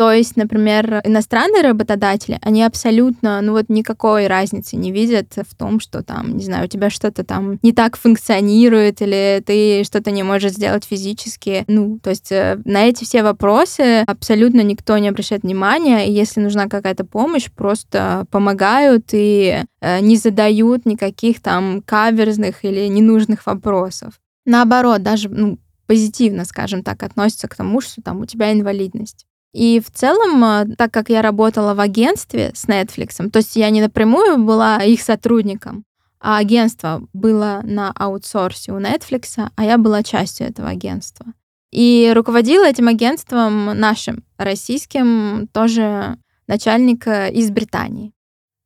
То 0.00 0.12
есть, 0.12 0.34
например, 0.36 1.02
иностранные 1.04 1.60
работодатели, 1.60 2.38
они 2.40 2.62
абсолютно, 2.62 3.42
ну 3.42 3.52
вот 3.52 3.66
никакой 3.68 4.28
разницы 4.28 4.76
не 4.76 4.92
видят 4.92 5.34
в 5.36 5.54
том, 5.54 5.78
что 5.78 6.02
там, 6.02 6.38
не 6.38 6.42
знаю, 6.42 6.64
у 6.64 6.68
тебя 6.68 6.88
что-то 6.88 7.22
там 7.22 7.58
не 7.60 7.74
так 7.74 7.98
функционирует 7.98 9.02
или 9.02 9.42
ты 9.44 9.84
что-то 9.84 10.10
не 10.10 10.22
можешь 10.22 10.52
сделать 10.52 10.86
физически. 10.86 11.64
Ну, 11.66 11.98
то 12.02 12.08
есть 12.08 12.32
э, 12.32 12.58
на 12.64 12.84
эти 12.84 13.04
все 13.04 13.22
вопросы 13.22 14.04
абсолютно 14.06 14.62
никто 14.62 14.96
не 14.96 15.10
обращает 15.10 15.42
внимания, 15.42 16.08
и 16.08 16.12
если 16.12 16.40
нужна 16.40 16.66
какая-то 16.66 17.04
помощь, 17.04 17.50
просто 17.50 18.24
помогают 18.30 19.10
и 19.12 19.64
э, 19.82 20.00
не 20.00 20.16
задают 20.16 20.86
никаких 20.86 21.42
там 21.42 21.82
каверзных 21.82 22.64
или 22.64 22.86
ненужных 22.86 23.44
вопросов. 23.44 24.14
Наоборот, 24.46 25.02
даже 25.02 25.28
ну, 25.28 25.58
позитивно, 25.86 26.46
скажем 26.46 26.82
так, 26.82 27.02
относятся 27.02 27.48
к 27.48 27.54
тому, 27.54 27.82
что 27.82 28.00
там 28.00 28.20
у 28.20 28.24
тебя 28.24 28.50
инвалидность. 28.50 29.26
И 29.52 29.80
в 29.80 29.90
целом, 29.90 30.42
а, 30.44 30.64
так 30.78 30.92
как 30.92 31.10
я 31.10 31.22
работала 31.22 31.74
в 31.74 31.80
агентстве 31.80 32.52
с 32.54 32.66
Netflix, 32.66 33.30
то 33.30 33.38
есть 33.38 33.56
я 33.56 33.70
не 33.70 33.80
напрямую 33.80 34.44
была 34.44 34.82
их 34.82 35.02
сотрудником, 35.02 35.84
а 36.20 36.38
агентство 36.38 37.02
было 37.12 37.60
на 37.64 37.90
аутсорсе 37.92 38.72
у 38.72 38.78
Netflix, 38.78 39.50
а 39.54 39.64
я 39.64 39.78
была 39.78 40.02
частью 40.02 40.46
этого 40.46 40.68
агентства. 40.68 41.26
И 41.72 42.10
руководила 42.14 42.64
этим 42.66 42.88
агентством 42.88 43.66
нашим, 43.78 44.24
российским, 44.36 45.48
тоже 45.52 46.18
начальник 46.46 47.06
э, 47.06 47.32
из 47.32 47.50
Британии. 47.50 48.12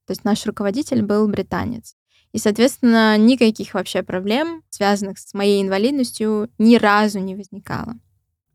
То 0.06 0.12
есть 0.12 0.24
наш 0.24 0.44
руководитель 0.46 1.02
был 1.02 1.28
британец. 1.28 1.94
И, 2.32 2.38
соответственно, 2.38 3.16
никаких 3.16 3.74
вообще 3.74 4.02
проблем, 4.02 4.62
связанных 4.70 5.18
с 5.18 5.34
моей 5.34 5.62
инвалидностью, 5.62 6.50
ни 6.58 6.76
разу 6.76 7.20
не 7.20 7.36
возникало. 7.36 7.94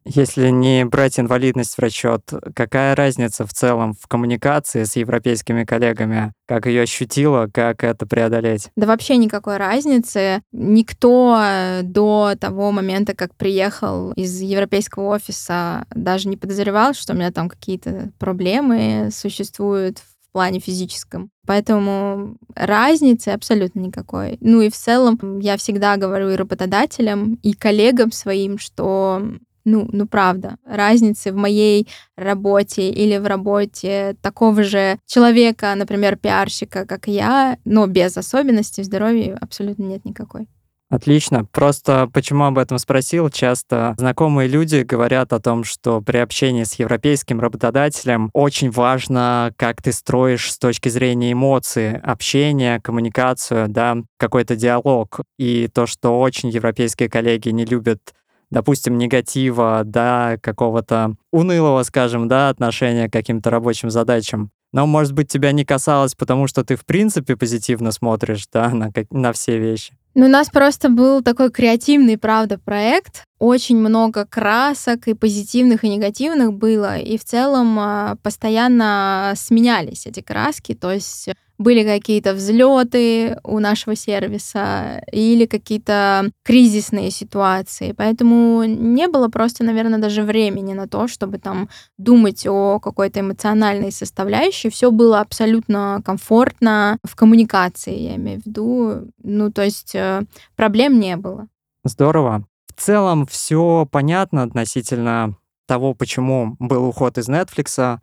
Если 0.05 0.49
не 0.49 0.85
брать 0.85 1.19
инвалидность 1.19 1.75
в 1.75 1.79
расчет, 1.79 2.21
какая 2.55 2.95
разница 2.95 3.45
в 3.45 3.53
целом 3.53 3.93
в 3.93 4.07
коммуникации 4.07 4.83
с 4.83 4.95
европейскими 4.95 5.63
коллегами? 5.63 6.33
Как 6.47 6.65
ее 6.65 6.83
ощутила, 6.83 7.47
как 7.53 7.83
это 7.83 8.05
преодолеть? 8.05 8.71
Да 8.75 8.87
вообще 8.87 9.17
никакой 9.17 9.57
разницы. 9.57 10.41
Никто 10.51 11.39
э, 11.39 11.81
до 11.83 12.33
того 12.39 12.71
момента, 12.71 13.13
как 13.13 13.35
приехал 13.35 14.11
из 14.13 14.39
европейского 14.41 15.15
офиса, 15.15 15.85
даже 15.93 16.27
не 16.27 16.37
подозревал, 16.37 16.93
что 16.93 17.13
у 17.13 17.15
меня 17.15 17.31
там 17.31 17.49
какие-то 17.49 18.11
проблемы 18.17 19.09
существуют 19.11 19.99
в 19.99 20.31
плане 20.31 20.59
физическом. 20.59 21.29
Поэтому 21.45 22.37
разницы 22.55 23.29
абсолютно 23.29 23.79
никакой. 23.79 24.37
Ну 24.41 24.61
и 24.61 24.69
в 24.69 24.75
целом 24.75 25.39
я 25.39 25.57
всегда 25.57 25.97
говорю 25.97 26.29
и 26.29 26.35
работодателям, 26.35 27.35
и 27.41 27.53
коллегам 27.53 28.11
своим, 28.11 28.59
что 28.59 29.23
ну, 29.65 29.87
ну 29.91 30.07
правда, 30.07 30.57
разницы 30.65 31.31
в 31.31 31.35
моей 31.35 31.87
работе 32.15 32.89
или 32.89 33.17
в 33.17 33.27
работе 33.27 34.15
такого 34.21 34.63
же 34.63 34.99
человека, 35.05 35.73
например, 35.75 36.17
пиарщика, 36.17 36.85
как 36.85 37.07
я, 37.07 37.57
но 37.65 37.87
без 37.87 38.17
особенностей 38.17 38.83
здоровье 38.83 39.37
абсолютно 39.39 39.83
нет 39.83 40.05
никакой. 40.05 40.47
Отлично. 40.89 41.45
Просто 41.45 42.09
почему 42.11 42.45
об 42.45 42.57
этом 42.57 42.79
спросил? 42.79 43.29
Часто 43.29 43.93
знакомые 43.99 44.49
люди 44.49 44.77
говорят 44.77 45.33
о 45.33 45.39
том, 45.39 45.63
что 45.63 46.01
при 46.01 46.17
общении 46.17 46.63
с 46.63 46.73
европейским 46.73 47.39
работодателем 47.39 48.31
очень 48.33 48.71
важно, 48.71 49.53
как 49.55 49.83
ты 49.83 49.91
строишь 49.91 50.51
с 50.51 50.57
точки 50.57 50.89
зрения 50.89 51.33
эмоций, 51.33 51.95
общения, 51.99 52.79
коммуникацию, 52.79 53.67
да, 53.69 53.97
какой-то 54.17 54.55
диалог. 54.55 55.21
И 55.37 55.67
то, 55.67 55.85
что 55.85 56.19
очень 56.19 56.49
европейские 56.49 57.07
коллеги 57.07 57.49
не 57.49 57.65
любят 57.65 58.15
допустим, 58.51 58.97
негатива, 58.97 59.83
да, 59.85 60.37
какого-то 60.41 61.15
унылого, 61.31 61.83
скажем, 61.83 62.27
да, 62.27 62.49
отношения 62.49 63.09
к 63.09 63.13
каким-то 63.13 63.49
рабочим 63.49 63.89
задачам. 63.89 64.51
Но, 64.71 64.85
может 64.85 65.13
быть, 65.13 65.27
тебя 65.29 65.51
не 65.51 65.65
касалось, 65.65 66.15
потому 66.15 66.47
что 66.47 66.63
ты, 66.63 66.75
в 66.75 66.85
принципе, 66.85 67.35
позитивно 67.35 67.91
смотришь, 67.91 68.45
да, 68.51 68.69
на, 68.73 68.91
на 69.09 69.33
все 69.33 69.57
вещи. 69.57 69.93
Ну, 70.15 70.25
у 70.25 70.29
нас 70.29 70.49
просто 70.49 70.89
был 70.89 71.21
такой 71.21 71.51
креативный, 71.51 72.17
правда, 72.17 72.57
проект. 72.57 73.23
Очень 73.37 73.77
много 73.77 74.25
красок 74.25 75.07
и 75.07 75.13
позитивных, 75.13 75.83
и 75.83 75.89
негативных 75.89 76.53
было. 76.53 76.97
И 76.97 77.17
в 77.17 77.23
целом 77.23 77.77
а, 77.79 78.17
постоянно 78.21 79.33
сменялись 79.35 80.07
эти 80.07 80.21
краски. 80.21 80.73
То 80.73 80.91
есть 80.91 81.29
были 81.59 81.83
какие-то 81.83 82.33
взлеты 82.33 83.37
у 83.43 83.59
нашего 83.59 83.95
сервиса 83.95 85.03
или 85.11 85.45
какие-то 85.45 86.31
кризисные 86.43 87.11
ситуации. 87.11 87.91
Поэтому 87.91 88.63
не 88.63 89.07
было 89.07 89.27
просто, 89.27 89.63
наверное, 89.65 89.99
даже 89.99 90.23
времени 90.23 90.73
на 90.73 90.87
то, 90.87 91.07
чтобы 91.07 91.37
там 91.37 91.69
думать 91.97 92.47
о 92.47 92.79
какой-то 92.79 93.19
эмоциональной 93.19 93.91
составляющей. 93.91 94.69
Все 94.69 94.89
было 94.89 95.19
абсолютно 95.19 96.01
комфортно 96.05 96.97
в 97.03 97.15
коммуникации, 97.15 97.99
я 97.99 98.15
имею 98.15 98.41
в 98.41 98.45
виду. 98.45 99.11
Ну, 99.21 99.51
то 99.51 99.63
есть 99.63 99.93
э, 99.93 100.23
проблем 100.55 100.97
не 100.99 101.17
было. 101.17 101.47
Здорово. 101.83 102.45
В 102.73 102.81
целом 102.81 103.27
все 103.27 103.85
понятно 103.91 104.43
относительно 104.43 105.35
того, 105.67 105.93
почему 105.93 106.55
был 106.59 106.85
уход 106.85 107.17
из 107.17 107.29
Netflix 107.29 107.99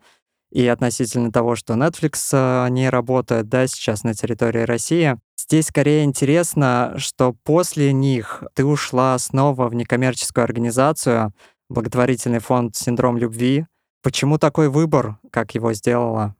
и 0.51 0.65
относительно 0.67 1.31
того, 1.31 1.55
что 1.55 1.73
Netflix 1.73 2.29
а, 2.33 2.67
не 2.67 2.89
работает, 2.89 3.49
да, 3.49 3.67
сейчас 3.67 4.03
на 4.03 4.13
территории 4.13 4.61
России. 4.61 5.17
Здесь 5.37 5.67
скорее 5.67 6.03
интересно, 6.03 6.95
что 6.97 7.35
после 7.43 7.93
них 7.93 8.43
ты 8.53 8.65
ушла 8.65 9.17
снова 9.19 9.67
в 9.67 9.75
некоммерческую 9.75 10.43
организацию, 10.43 11.33
благотворительный 11.69 12.39
фонд 12.39 12.75
«Синдром 12.75 13.17
любви». 13.17 13.65
Почему 14.03 14.37
такой 14.37 14.69
выбор, 14.69 15.17
как 15.31 15.55
его 15.55 15.73
сделала? 15.73 16.35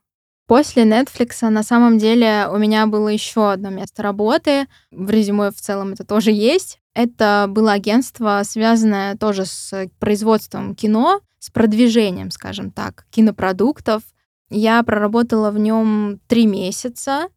После 0.48 0.84
Netflix 0.84 1.48
на 1.50 1.62
самом 1.62 1.98
деле 1.98 2.48
у 2.50 2.58
меня 2.58 2.88
было 2.88 3.10
еще 3.10 3.52
одно 3.52 3.70
место 3.70 4.02
работы. 4.02 4.68
В 4.92 5.10
резюме 5.10 5.52
в 5.52 5.60
целом 5.60 5.92
это 5.92 6.06
тоже 6.06 6.32
есть. 6.32 6.80
Это 6.98 7.46
было 7.48 7.74
агентство, 7.74 8.42
связанное 8.44 9.16
тоже 9.16 9.46
с 9.46 9.88
производством 10.00 10.74
кино 10.74 11.22
с 11.38 11.52
продвижением, 11.52 12.32
скажем 12.32 12.72
так, 12.72 13.06
кинопродуктов. 13.12 14.02
Я 14.50 14.82
проработала 14.82 15.52
в 15.52 15.60
нем 15.60 16.20
три 16.26 16.48
месяца, 16.48 17.28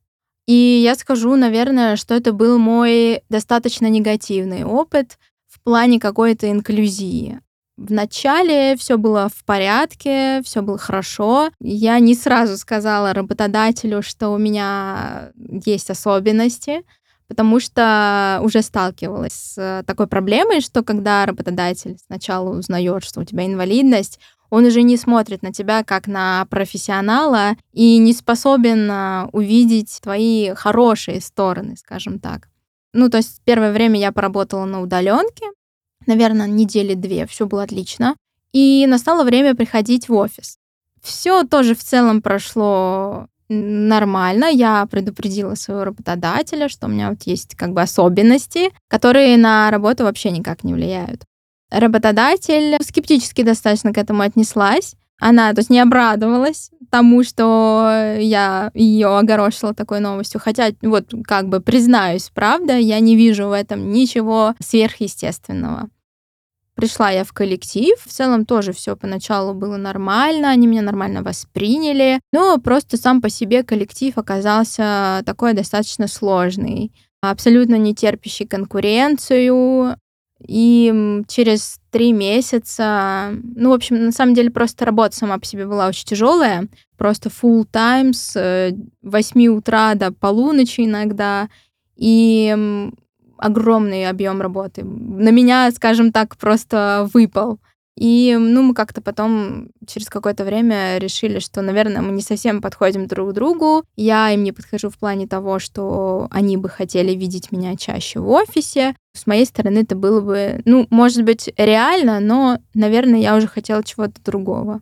и 0.46 0.54
я 0.54 0.94
скажу, 0.94 1.36
наверное, 1.36 1.96
что 1.96 2.14
это 2.14 2.32
был 2.32 2.58
мой 2.58 3.20
достаточно 3.28 3.90
негативный 3.90 4.64
опыт 4.64 5.18
в 5.46 5.60
плане 5.60 6.00
какой-то 6.00 6.50
инклюзии. 6.50 7.40
Вначале 7.76 8.76
все 8.76 8.96
было 8.96 9.28
в 9.28 9.44
порядке, 9.44 10.40
все 10.42 10.62
было 10.62 10.78
хорошо. 10.78 11.50
Я 11.60 11.98
не 11.98 12.14
сразу 12.14 12.56
сказала 12.56 13.12
работодателю, 13.12 14.00
что 14.00 14.30
у 14.30 14.38
меня 14.38 15.32
есть 15.66 15.90
особенности, 15.90 16.82
потому 17.30 17.60
что 17.60 18.40
уже 18.42 18.60
сталкивалась 18.60 19.52
с 19.54 19.84
такой 19.86 20.08
проблемой, 20.08 20.60
что 20.60 20.82
когда 20.82 21.24
работодатель 21.26 21.96
сначала 22.04 22.50
узнает, 22.50 23.04
что 23.04 23.20
у 23.20 23.24
тебя 23.24 23.46
инвалидность, 23.46 24.18
он 24.50 24.64
уже 24.64 24.82
не 24.82 24.96
смотрит 24.96 25.40
на 25.40 25.52
тебя 25.52 25.84
как 25.84 26.08
на 26.08 26.44
профессионала 26.50 27.52
и 27.72 27.98
не 27.98 28.14
способен 28.14 28.90
э, 28.90 29.28
увидеть 29.30 30.00
твои 30.02 30.54
хорошие 30.54 31.20
стороны, 31.20 31.76
скажем 31.76 32.18
так. 32.18 32.48
Ну, 32.92 33.08
то 33.08 33.18
есть 33.18 33.40
первое 33.44 33.70
время 33.70 34.00
я 34.00 34.10
поработала 34.10 34.64
на 34.64 34.82
удаленке, 34.82 35.46
наверное, 36.06 36.48
недели 36.48 36.94
две, 36.94 37.28
все 37.28 37.46
было 37.46 37.62
отлично. 37.62 38.16
И 38.52 38.84
настало 38.88 39.22
время 39.22 39.54
приходить 39.54 40.08
в 40.08 40.14
офис. 40.14 40.58
Все 41.00 41.44
тоже 41.44 41.76
в 41.76 41.84
целом 41.84 42.22
прошло 42.22 43.28
нормально. 43.50 44.46
Я 44.46 44.86
предупредила 44.86 45.54
своего 45.54 45.84
работодателя, 45.84 46.68
что 46.68 46.86
у 46.86 46.90
меня 46.90 47.10
вот 47.10 47.22
есть 47.24 47.54
как 47.56 47.72
бы 47.72 47.82
особенности, 47.82 48.70
которые 48.88 49.36
на 49.36 49.70
работу 49.70 50.04
вообще 50.04 50.30
никак 50.30 50.64
не 50.64 50.72
влияют. 50.72 51.24
Работодатель 51.70 52.76
скептически 52.82 53.42
достаточно 53.42 53.92
к 53.92 53.98
этому 53.98 54.22
отнеслась. 54.22 54.94
Она, 55.20 55.52
то 55.52 55.60
есть, 55.60 55.68
не 55.68 55.78
обрадовалась 55.80 56.70
тому, 56.90 57.22
что 57.24 58.16
я 58.18 58.70
ее 58.72 59.18
огорошила 59.18 59.74
такой 59.74 60.00
новостью. 60.00 60.40
Хотя, 60.42 60.70
вот, 60.80 61.12
как 61.24 61.48
бы, 61.48 61.60
признаюсь, 61.60 62.30
правда, 62.34 62.78
я 62.78 62.98
не 63.00 63.16
вижу 63.16 63.48
в 63.48 63.52
этом 63.52 63.92
ничего 63.92 64.54
сверхъестественного. 64.60 65.90
Пришла 66.80 67.10
я 67.10 67.24
в 67.24 67.32
коллектив, 67.34 67.94
в 68.02 68.10
целом 68.10 68.46
тоже 68.46 68.72
все 68.72 68.96
поначалу 68.96 69.52
было 69.52 69.76
нормально, 69.76 70.50
они 70.50 70.66
меня 70.66 70.80
нормально 70.80 71.22
восприняли, 71.22 72.20
но 72.32 72.56
просто 72.58 72.96
сам 72.96 73.20
по 73.20 73.28
себе 73.28 73.62
коллектив 73.62 74.16
оказался 74.16 75.22
такой 75.26 75.52
достаточно 75.52 76.08
сложный, 76.08 76.90
абсолютно 77.20 77.74
не 77.74 77.94
терпящий 77.94 78.46
конкуренцию, 78.46 79.96
и 80.46 81.22
через 81.28 81.78
три 81.90 82.12
месяца, 82.12 83.30
ну, 83.42 83.70
в 83.70 83.74
общем, 83.74 84.06
на 84.06 84.12
самом 84.12 84.34
деле 84.34 84.50
просто 84.50 84.86
работа 84.86 85.14
сама 85.14 85.38
по 85.38 85.44
себе 85.44 85.66
была 85.66 85.86
очень 85.86 86.06
тяжелая, 86.06 86.66
просто 86.96 87.28
full 87.28 87.66
time 87.70 88.14
с 88.14 88.74
8 89.02 89.46
утра 89.48 89.94
до 89.96 90.12
полуночи 90.12 90.80
иногда, 90.80 91.50
и 91.96 92.90
огромный 93.40 94.08
объем 94.08 94.40
работы. 94.40 94.84
На 94.84 95.30
меня, 95.30 95.70
скажем 95.72 96.12
так, 96.12 96.36
просто 96.36 97.08
выпал. 97.12 97.58
И, 97.96 98.34
ну, 98.38 98.62
мы 98.62 98.72
как-то 98.72 99.02
потом 99.02 99.68
через 99.86 100.08
какое-то 100.08 100.44
время 100.44 100.96
решили, 100.98 101.38
что, 101.38 101.60
наверное, 101.60 102.00
мы 102.00 102.12
не 102.12 102.22
совсем 102.22 102.62
подходим 102.62 103.06
друг 103.06 103.30
к 103.30 103.32
другу. 103.34 103.84
Я 103.96 104.30
им 104.30 104.42
не 104.42 104.52
подхожу 104.52 104.88
в 104.88 104.98
плане 104.98 105.26
того, 105.26 105.58
что 105.58 106.26
они 106.30 106.56
бы 106.56 106.68
хотели 106.70 107.12
видеть 107.12 107.52
меня 107.52 107.76
чаще 107.76 108.20
в 108.20 108.30
офисе. 108.30 108.96
С 109.14 109.26
моей 109.26 109.44
стороны 109.44 109.80
это 109.80 109.96
было 109.96 110.20
бы, 110.22 110.62
ну, 110.64 110.86
может 110.88 111.24
быть, 111.24 111.52
реально, 111.58 112.20
но, 112.20 112.58
наверное, 112.72 113.20
я 113.20 113.36
уже 113.36 113.48
хотела 113.48 113.84
чего-то 113.84 114.22
другого. 114.24 114.80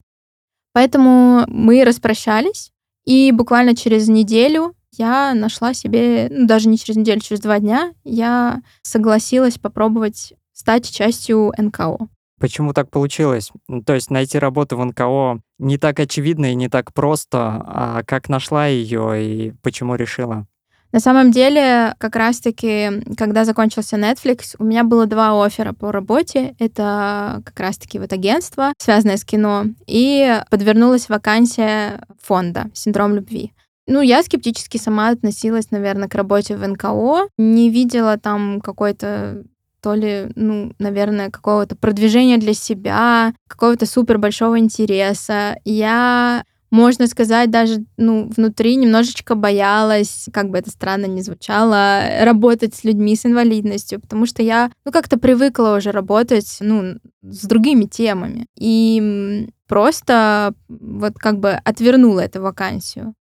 Поэтому 0.73 1.45
мы 1.49 1.83
распрощались, 1.85 2.71
и 3.05 3.33
буквально 3.33 3.75
через 3.75 4.07
неделю 4.07 4.75
я 4.93 5.35
нашла 5.35 5.75
себе, 5.75 6.29
ну, 6.31 6.47
даже 6.47 6.69
не 6.69 6.79
через 6.79 6.97
неделю, 6.97 7.21
через 7.21 7.41
два 7.41 7.59
дня, 7.59 7.93
я 8.05 8.63
согласилась 8.83 9.59
попробовать 9.59 10.35
стать 10.53 10.91
частью 10.91 11.53
НКО. 11.57 12.09
Почему 12.41 12.73
так 12.73 12.91
получилось? 12.91 13.51
То 13.85 13.95
есть 13.95 14.11
найти 14.11 14.39
работу 14.39 14.77
в 14.77 14.85
НКО 14.85 15.41
не 15.59 15.77
так 15.77 15.99
очевидно 15.99 16.53
и 16.53 16.55
не 16.55 16.69
так 16.69 16.93
просто, 16.93 17.63
а 17.67 18.03
как 18.07 18.29
нашла 18.29 18.67
ее 18.67 19.23
и 19.23 19.53
почему 19.63 19.97
решила? 19.97 20.47
На 20.91 21.01
самом 21.01 21.33
деле, 21.33 21.95
как 21.99 22.17
раз-таки, 22.17 23.03
когда 23.17 23.45
закончился 23.45 23.97
Netflix, 23.97 24.55
у 24.59 24.65
меня 24.65 24.85
было 24.85 25.05
два 25.07 25.45
оффера 25.45 25.75
по 25.75 25.93
работе. 25.93 26.55
Это 26.59 27.43
как 27.45 27.61
раз-таки 27.61 27.99
вот 27.99 28.13
агентство, 28.13 28.73
связанное 28.79 29.19
с 29.19 29.25
кино, 29.25 29.65
и 29.87 30.41
подвернулась 30.51 31.11
вакансия 31.11 32.07
фонда 32.23 32.71
«Синдром 32.73 33.15
любви». 33.15 33.53
Ну, 33.91 34.03
я 34.03 34.23
скептически 34.23 34.77
сама 34.77 35.09
относилась, 35.09 35.71
наверное, 35.71 36.09
к 36.09 36.15
работе 36.15 36.57
в 36.57 36.69
НКО. 36.69 37.29
Не 37.39 37.71
видела 37.71 38.19
там 38.19 38.61
какой-то 38.61 39.45
то 39.81 39.95
ли, 39.95 40.31
ну, 40.35 40.73
наверное, 40.79 41.31
какого-то 41.31 41.75
продвижения 41.75 42.37
для 42.37 42.53
себя, 42.53 43.33
какого-то 43.49 43.87
супер 43.87 44.19
большого 44.19 44.59
интереса. 44.59 45.57
Я, 45.65 46.45
можно 46.71 47.07
сказать, 47.07 47.51
даже, 47.51 47.85
ну, 47.97 48.29
внутри 48.37 48.77
немножечко 48.77 49.35
боялась, 49.35 50.27
как 50.35 50.51
бы 50.51 50.59
это 50.59 50.71
странно 50.71 51.07
ни 51.07 51.23
звучало, 51.23 52.03
работать 52.21 52.75
с 52.75 52.85
людьми 52.85 53.17
с 53.17 53.25
инвалидностью, 53.25 54.01
потому 54.01 54.27
что 54.27 54.43
я, 54.43 54.71
ну, 54.85 54.93
как-то 54.93 55.19
привыкла 55.19 55.77
уже 55.79 55.93
работать, 55.93 56.59
ну, 56.61 56.97
с 57.23 57.47
другими 57.47 57.85
темами. 57.85 58.47
И 58.59 59.49
просто 59.67 60.53
вот 60.69 61.15
как 61.15 61.39
бы 61.39 61.53
отвернула 61.53 62.21
эту 62.21 62.43
вакансию. 62.43 63.15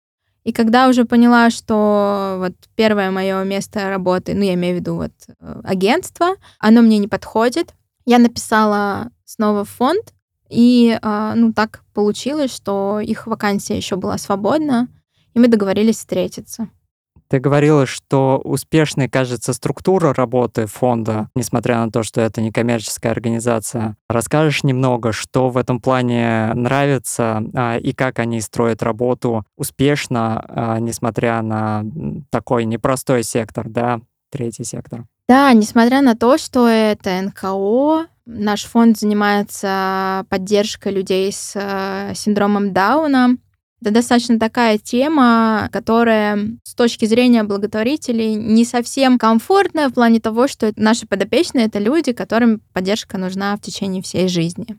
И 0.48 0.54
когда 0.54 0.88
уже 0.88 1.04
поняла, 1.04 1.50
что 1.50 2.38
вот 2.40 2.54
первое 2.76 3.12
мое 3.12 3.44
место 3.44 3.90
работы, 3.90 4.34
ну, 4.34 4.44
я 4.44 4.54
имею 4.54 4.78
в 4.78 4.80
виду 4.80 4.96
вот 4.96 5.12
э, 5.28 5.62
агентство, 5.66 6.36
оно 6.58 6.82
мне 6.82 7.00
не 7.00 7.10
подходит, 7.10 7.74
я 8.06 8.18
написала 8.18 9.12
снова 9.26 9.66
в 9.66 9.70
фонд, 9.70 10.14
и, 10.48 10.98
а, 11.02 11.36
ну, 11.36 11.52
так 11.52 11.84
получилось, 11.94 12.56
что 12.56 13.02
их 13.02 13.28
вакансия 13.28 13.76
еще 13.76 13.98
была 13.98 14.18
свободна, 14.18 14.88
и 15.34 15.40
мы 15.40 15.50
договорились 15.50 15.98
встретиться. 15.98 16.70
Ты 17.30 17.40
говорила, 17.40 17.86
что 17.86 18.42
успешной 18.44 19.10
кажется 19.10 19.54
структура 19.54 20.14
работы 20.14 20.66
фонда, 20.66 21.30
несмотря 21.36 21.84
на 21.84 21.92
то, 21.92 22.04
что 22.04 22.22
это 22.22 22.42
не 22.42 22.52
коммерческая 22.52 23.12
организация. 23.12 23.98
Расскажешь 24.10 24.64
немного, 24.64 25.12
что 25.12 25.50
в 25.50 25.58
этом 25.58 25.82
плане 25.82 26.54
нравится 26.54 27.44
а, 27.54 27.78
и 27.78 27.92
как 27.94 28.20
они 28.20 28.40
строят 28.40 28.82
работу 28.82 29.46
успешно, 29.58 30.44
а, 30.48 30.80
несмотря 30.80 31.42
на 31.42 31.84
такой 32.30 32.66
непростой 32.66 33.24
сектор, 33.24 33.68
да, 33.68 34.00
третий 34.32 34.64
сектор? 34.64 35.06
Да, 35.28 35.52
несмотря 35.52 36.02
на 36.02 36.16
то, 36.16 36.38
что 36.38 36.68
это 36.70 37.22
НКО, 37.22 38.08
наш 38.26 38.64
фонд 38.64 38.98
занимается 38.98 40.26
поддержкой 40.30 40.94
людей 40.94 41.32
с 41.34 41.52
э, 41.56 42.14
синдромом 42.16 42.72
Дауна, 42.72 43.36
это 43.82 43.92
достаточно 43.92 44.40
такая 44.40 44.78
тема, 44.78 45.70
которая 45.72 46.58
с 46.64 46.74
точки 46.74 47.06
зрения 47.06 47.44
благотворителей 47.44 48.34
не 48.34 48.66
совсем 48.66 49.20
комфортная 49.20 49.90
в 49.90 49.94
плане 49.94 50.20
того, 50.20 50.48
что 50.48 50.74
наши 50.76 51.06
подопечные— 51.06 51.66
это 51.68 51.80
люди, 51.80 52.12
которым 52.12 52.62
поддержка 52.74 53.18
нужна 53.18 53.56
в 53.56 53.62
течение 53.62 54.02
всей 54.02 54.28
жизни. 54.28 54.78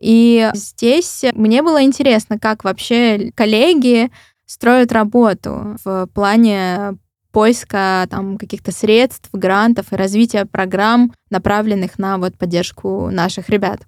И 0.00 0.50
здесь 0.54 1.24
мне 1.34 1.62
было 1.62 1.82
интересно, 1.84 2.38
как 2.38 2.64
вообще 2.64 3.32
коллеги 3.36 4.10
строят 4.46 4.90
работу 4.90 5.76
в 5.84 6.08
плане 6.12 6.98
поиска 7.30 8.06
там 8.10 8.36
каких-то 8.38 8.72
средств, 8.72 9.28
грантов 9.32 9.92
и 9.92 9.96
развития 9.96 10.46
программ, 10.46 11.12
направленных 11.30 11.98
на 11.98 12.18
вот 12.18 12.36
поддержку 12.36 13.10
наших 13.10 13.48
ребят. 13.48 13.82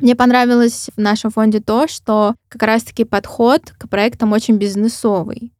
Мне 0.00 0.16
понравилось 0.16 0.90
в 0.96 1.00
нашем 1.00 1.30
фонде 1.30 1.60
то, 1.60 1.86
что 1.86 2.34
как 2.48 2.62
раз-таки 2.62 3.04
подход 3.04 3.72
к 3.78 3.88
проектам 3.88 4.32
очень 4.32 4.56
бизнесовый. 4.56 5.52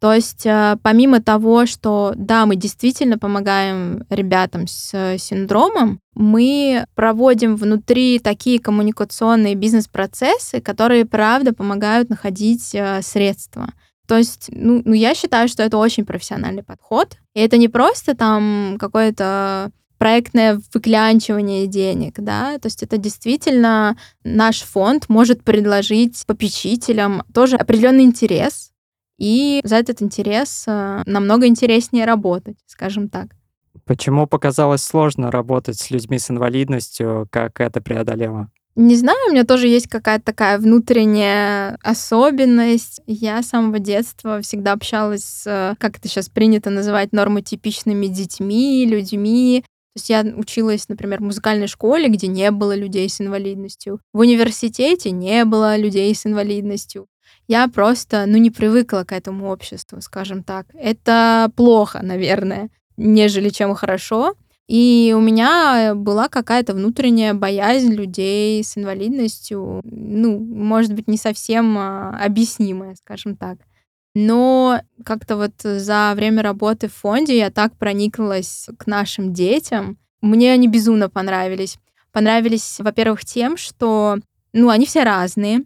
То 0.00 0.14
есть 0.14 0.46
э, 0.46 0.78
помимо 0.82 1.20
того, 1.20 1.66
что 1.66 2.14
да, 2.16 2.46
мы 2.46 2.56
действительно 2.56 3.18
помогаем 3.18 4.06
ребятам 4.08 4.66
с 4.66 5.16
синдромом, 5.18 6.00
мы 6.14 6.86
проводим 6.94 7.54
внутри 7.56 8.18
такие 8.18 8.60
коммуникационные 8.60 9.54
бизнес-процессы, 9.56 10.62
которые, 10.62 11.04
правда, 11.04 11.52
помогают 11.52 12.08
находить 12.08 12.74
э, 12.74 13.02
средства. 13.02 13.74
То 14.08 14.16
есть, 14.16 14.50
ну, 14.52 14.80
ну, 14.84 14.94
я 14.94 15.14
считаю, 15.14 15.48
что 15.48 15.62
это 15.62 15.76
очень 15.76 16.06
профессиональный 16.06 16.62
подход. 16.62 17.18
И 17.34 17.40
это 17.40 17.58
не 17.58 17.68
просто 17.68 18.16
там 18.16 18.76
какое-то 18.80 19.70
проектное 20.00 20.58
выклянчивание 20.72 21.66
денег, 21.66 22.14
да, 22.16 22.58
то 22.58 22.66
есть 22.66 22.82
это 22.82 22.96
действительно 22.96 23.98
наш 24.24 24.62
фонд 24.62 25.10
может 25.10 25.44
предложить 25.44 26.24
попечителям 26.26 27.22
тоже 27.34 27.56
определенный 27.56 28.04
интерес, 28.04 28.72
и 29.18 29.60
за 29.62 29.76
этот 29.76 30.00
интерес 30.00 30.64
э, 30.66 31.02
намного 31.04 31.46
интереснее 31.46 32.06
работать, 32.06 32.56
скажем 32.66 33.10
так. 33.10 33.26
Почему 33.84 34.26
показалось 34.26 34.82
сложно 34.82 35.30
работать 35.30 35.78
с 35.78 35.90
людьми 35.90 36.18
с 36.18 36.30
инвалидностью, 36.30 37.28
как 37.30 37.60
это 37.60 37.82
преодолело? 37.82 38.48
Не 38.76 38.96
знаю, 38.96 39.18
у 39.28 39.32
меня 39.32 39.44
тоже 39.44 39.68
есть 39.68 39.88
какая-то 39.88 40.24
такая 40.24 40.58
внутренняя 40.58 41.76
особенность. 41.82 43.02
Я 43.06 43.42
с 43.42 43.48
самого 43.48 43.80
детства 43.80 44.40
всегда 44.40 44.72
общалась 44.72 45.24
с, 45.24 45.76
как 45.78 45.98
это 45.98 46.08
сейчас 46.08 46.30
принято 46.30 46.70
называть, 46.70 47.12
нормотипичными 47.12 48.06
детьми, 48.06 48.86
людьми, 48.86 49.64
то 49.92 49.98
есть 49.98 50.08
я 50.08 50.20
училась, 50.36 50.88
например, 50.88 51.18
в 51.18 51.24
музыкальной 51.24 51.66
школе, 51.66 52.08
где 52.08 52.28
не 52.28 52.52
было 52.52 52.76
людей 52.76 53.08
с 53.08 53.20
инвалидностью. 53.20 54.00
В 54.12 54.20
университете 54.20 55.10
не 55.10 55.44
было 55.44 55.76
людей 55.76 56.14
с 56.14 56.26
инвалидностью. 56.26 57.08
Я 57.48 57.66
просто, 57.66 58.24
ну, 58.26 58.38
не 58.38 58.50
привыкла 58.50 59.02
к 59.02 59.12
этому 59.12 59.50
обществу, 59.50 60.00
скажем 60.00 60.44
так. 60.44 60.66
Это 60.74 61.50
плохо, 61.56 62.00
наверное, 62.04 62.70
нежели 62.96 63.48
чем 63.48 63.74
хорошо. 63.74 64.34
И 64.68 65.12
у 65.16 65.20
меня 65.20 65.96
была 65.96 66.28
какая-то 66.28 66.74
внутренняя 66.74 67.34
боязнь 67.34 67.92
людей 67.92 68.62
с 68.62 68.78
инвалидностью, 68.78 69.80
ну, 69.82 70.38
может 70.38 70.94
быть, 70.94 71.08
не 71.08 71.16
совсем 71.16 71.76
а, 71.76 72.16
объяснимая, 72.24 72.94
скажем 72.94 73.36
так. 73.36 73.58
Но 74.14 74.80
как-то 75.04 75.36
вот 75.36 75.52
за 75.62 76.12
время 76.16 76.42
работы 76.42 76.88
в 76.88 76.94
фонде 76.94 77.38
я 77.38 77.50
так 77.50 77.76
прониклась 77.76 78.68
к 78.78 78.86
нашим 78.86 79.32
детям. 79.32 79.98
Мне 80.20 80.52
они 80.52 80.68
безумно 80.68 81.08
понравились. 81.08 81.78
Понравились, 82.12 82.76
во-первых, 82.78 83.24
тем, 83.24 83.56
что, 83.56 84.18
ну, 84.52 84.68
они 84.68 84.84
все 84.84 85.04
разные. 85.04 85.64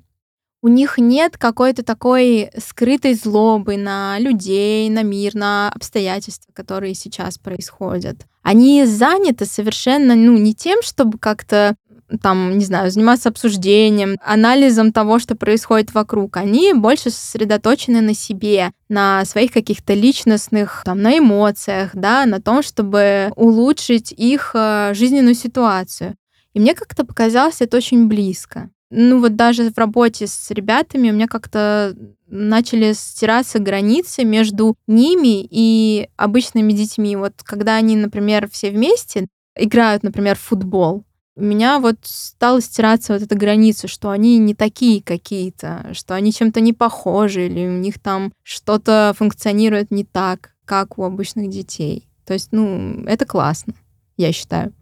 У 0.64 0.68
них 0.68 0.96
нет 0.96 1.36
какой-то 1.36 1.82
такой 1.82 2.50
скрытой 2.56 3.14
злобы 3.14 3.76
на 3.76 4.18
людей, 4.18 4.88
на 4.88 5.02
мир, 5.02 5.34
на 5.34 5.70
обстоятельства, 5.70 6.52
которые 6.52 6.94
сейчас 6.94 7.36
происходят. 7.36 8.26
Они 8.42 8.84
заняты 8.86 9.44
совершенно, 9.44 10.14
ну, 10.14 10.36
не 10.38 10.54
тем, 10.54 10.82
чтобы 10.82 11.18
как-то 11.18 11.76
там, 12.18 12.58
не 12.58 12.64
знаю, 12.64 12.90
заниматься 12.90 13.28
обсуждением, 13.28 14.16
анализом 14.24 14.92
того, 14.92 15.18
что 15.18 15.34
происходит 15.34 15.94
вокруг. 15.94 16.36
Они 16.36 16.72
больше 16.72 17.10
сосредоточены 17.10 18.00
на 18.00 18.14
себе, 18.14 18.72
на 18.88 19.24
своих 19.24 19.52
каких-то 19.52 19.94
личностных, 19.94 20.82
там, 20.84 21.02
на 21.02 21.18
эмоциях, 21.18 21.90
да, 21.94 22.26
на 22.26 22.40
том, 22.40 22.62
чтобы 22.62 23.32
улучшить 23.36 24.12
их 24.12 24.52
э, 24.54 24.92
жизненную 24.94 25.34
ситуацию. 25.34 26.14
И 26.54 26.60
мне 26.60 26.74
как-то 26.74 27.04
показалось 27.04 27.60
это 27.60 27.76
очень 27.76 28.06
близко. 28.06 28.70
Ну 28.90 29.18
вот 29.18 29.34
даже 29.34 29.70
в 29.70 29.78
работе 29.78 30.28
с 30.28 30.50
ребятами 30.52 31.10
у 31.10 31.14
меня 31.14 31.26
как-то 31.26 31.96
начали 32.28 32.92
стираться 32.92 33.58
границы 33.58 34.24
между 34.24 34.76
ними 34.86 35.44
и 35.50 36.08
обычными 36.16 36.72
детьми. 36.72 37.16
Вот 37.16 37.32
когда 37.42 37.74
они, 37.74 37.96
например, 37.96 38.48
все 38.48 38.70
вместе 38.70 39.26
играют, 39.56 40.04
например, 40.04 40.36
в 40.36 40.42
футбол, 40.42 41.04
у 41.36 41.42
меня 41.42 41.80
вот 41.80 41.96
стала 42.02 42.60
стираться 42.60 43.12
вот 43.12 43.22
эта 43.22 43.34
граница, 43.34 43.88
что 43.88 44.10
они 44.10 44.38
не 44.38 44.54
такие 44.54 45.02
какие-то, 45.02 45.90
что 45.92 46.14
они 46.14 46.32
чем-то 46.32 46.60
не 46.60 46.72
похожи, 46.72 47.46
или 47.46 47.66
у 47.66 47.78
них 47.78 47.98
там 47.98 48.32
что-то 48.42 49.14
функционирует 49.16 49.90
не 49.90 50.04
так, 50.04 50.54
как 50.64 50.98
у 50.98 51.02
обычных 51.02 51.50
детей. 51.50 52.08
То 52.24 52.34
есть, 52.34 52.48
ну, 52.52 53.04
это 53.06 53.26
классно, 53.26 53.74
я 54.16 54.32
считаю. 54.32 54.72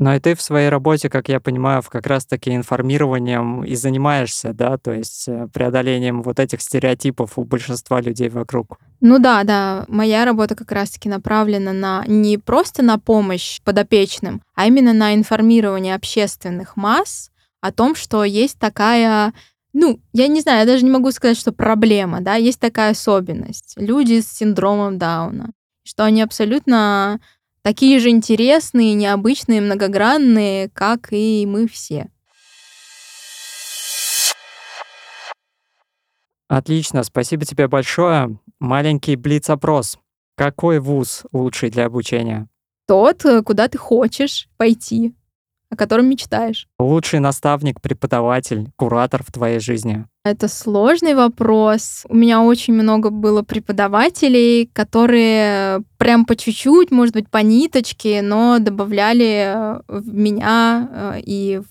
Но 0.00 0.14
и 0.14 0.18
ты 0.18 0.34
в 0.34 0.40
своей 0.40 0.70
работе, 0.70 1.10
как 1.10 1.28
я 1.28 1.40
понимаю, 1.40 1.82
как 1.86 2.06
раз-таки 2.06 2.56
информированием 2.56 3.62
и 3.62 3.74
занимаешься, 3.74 4.54
да, 4.54 4.78
то 4.78 4.92
есть 4.92 5.28
э, 5.28 5.46
преодолением 5.52 6.22
вот 6.22 6.40
этих 6.40 6.62
стереотипов 6.62 7.36
у 7.36 7.44
большинства 7.44 8.00
людей 8.00 8.30
вокруг. 8.30 8.78
Ну 9.02 9.18
да, 9.18 9.44
да, 9.44 9.84
моя 9.88 10.24
работа 10.24 10.56
как 10.56 10.72
раз-таки 10.72 11.10
направлена 11.10 11.74
на 11.74 12.04
не 12.06 12.38
просто 12.38 12.82
на 12.82 12.98
помощь 12.98 13.60
подопечным, 13.62 14.40
а 14.54 14.66
именно 14.66 14.94
на 14.94 15.14
информирование 15.14 15.94
общественных 15.94 16.76
масс 16.76 17.30
о 17.60 17.70
том, 17.70 17.94
что 17.94 18.24
есть 18.24 18.58
такая 18.58 19.34
ну, 19.74 20.00
я 20.14 20.28
не 20.28 20.40
знаю, 20.40 20.60
я 20.60 20.66
даже 20.66 20.82
не 20.82 20.90
могу 20.90 21.12
сказать, 21.12 21.36
что 21.36 21.52
проблема, 21.52 22.22
да, 22.22 22.36
есть 22.36 22.58
такая 22.58 22.92
особенность. 22.92 23.74
Люди 23.76 24.20
с 24.20 24.32
синдромом 24.32 24.96
Дауна, 24.96 25.52
что 25.84 26.04
они 26.04 26.22
абсолютно 26.22 27.20
такие 27.62 27.98
же 28.00 28.10
интересные, 28.10 28.94
необычные, 28.94 29.60
многогранные, 29.60 30.68
как 30.70 31.12
и 31.12 31.46
мы 31.46 31.68
все. 31.68 32.10
Отлично, 36.48 37.04
спасибо 37.04 37.44
тебе 37.44 37.68
большое. 37.68 38.38
Маленький 38.58 39.14
блиц-опрос. 39.14 39.98
Какой 40.36 40.80
вуз 40.80 41.22
лучший 41.32 41.70
для 41.70 41.86
обучения? 41.86 42.48
Тот, 42.88 43.24
э, 43.24 43.42
куда 43.42 43.68
ты 43.68 43.78
хочешь 43.78 44.48
пойти, 44.56 45.14
о 45.70 45.76
котором 45.76 46.08
мечтаешь. 46.08 46.66
Лучший 46.78 47.20
наставник, 47.20 47.80
преподаватель, 47.80 48.70
куратор 48.76 49.22
в 49.22 49.32
твоей 49.32 49.60
жизни? 49.60 50.04
Это 50.24 50.48
сложный 50.48 51.14
вопрос. 51.14 52.04
У 52.08 52.14
меня 52.14 52.42
очень 52.42 52.74
много 52.74 53.10
было 53.10 53.42
преподавателей, 53.42 54.66
которые 54.66 55.82
прям 55.96 56.26
по 56.26 56.36
чуть-чуть, 56.36 56.90
может 56.90 57.14
быть, 57.14 57.30
по 57.30 57.38
ниточке, 57.38 58.20
но 58.20 58.58
добавляли 58.58 59.54
э, 59.54 59.80
в 59.88 60.12
меня 60.12 60.88
э, 60.92 61.20
и 61.24 61.62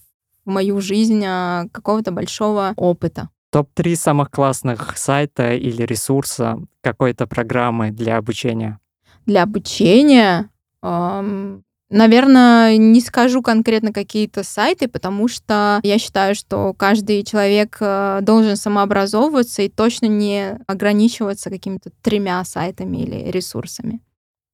в 0.46 0.50
мою 0.50 0.80
жизнь 0.80 1.24
э, 1.24 1.68
какого-то 1.72 2.12
большого 2.12 2.74
опыта. 2.78 3.30
Топ-3 3.52 3.96
самых 3.96 4.32
классных 4.32 4.98
сайта 4.98 5.54
или 5.54 5.84
ресурса 5.84 6.60
какой-то 6.82 7.28
программы 7.28 7.92
для 7.92 8.18
обучения? 8.18 8.80
Для 9.26 9.44
обучения 9.44 10.50
эм, 10.82 11.64
Наверное, 11.90 12.78
не 12.78 13.02
скажу 13.02 13.42
конкретно 13.42 13.92
какие-то 13.92 14.44
сайты, 14.44 14.88
потому 14.88 15.28
что 15.28 15.80
я 15.82 15.98
считаю, 15.98 16.36
что 16.36 16.74
каждый 16.74 17.24
человек 17.24 17.78
э, 17.80 18.20
должен 18.22 18.56
самообразовываться 18.56 19.64
и 19.64 19.70
точно 19.70 20.06
не 20.06 20.60
ограничиваться 20.68 21.50
какими-то 21.50 21.90
тремя 22.04 22.44
сайтами 22.44 22.98
или 22.98 23.32
ресурсами. 23.32 24.02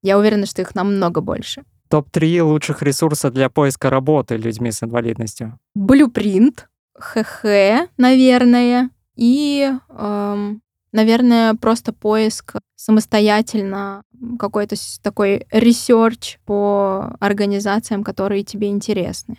Я 0.02 0.18
уверена, 0.18 0.46
что 0.46 0.62
их 0.62 0.76
намного 0.76 1.20
больше. 1.20 1.64
Топ-3 1.90 2.42
лучших 2.42 2.82
ресурса 2.82 3.30
для 3.30 3.50
поиска 3.50 3.90
работы 3.90 4.38
людьми 4.38 4.72
с 4.72 4.82
инвалидностью. 4.82 5.60
Blueprint, 5.78 6.64
ХХ, 6.98 7.90
наверное, 7.98 8.90
и 9.16 9.72
эм, 9.90 10.62
наверное, 10.96 11.54
просто 11.54 11.94
поиск 11.94 12.56
самостоятельно, 12.76 14.02
какой-то 14.40 14.76
такой 15.02 15.46
research 15.52 16.40
по 16.46 17.16
организациям, 17.20 18.04
которые 18.04 18.44
тебе 18.44 18.70
интересны. 18.70 19.38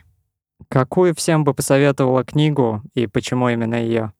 Какую 0.68 1.14
всем 1.14 1.44
бы 1.44 1.54
посоветовала 1.54 2.24
книгу 2.24 2.82
и 2.94 3.06
почему 3.06 3.48
именно 3.48 3.76
ее? 3.76 4.12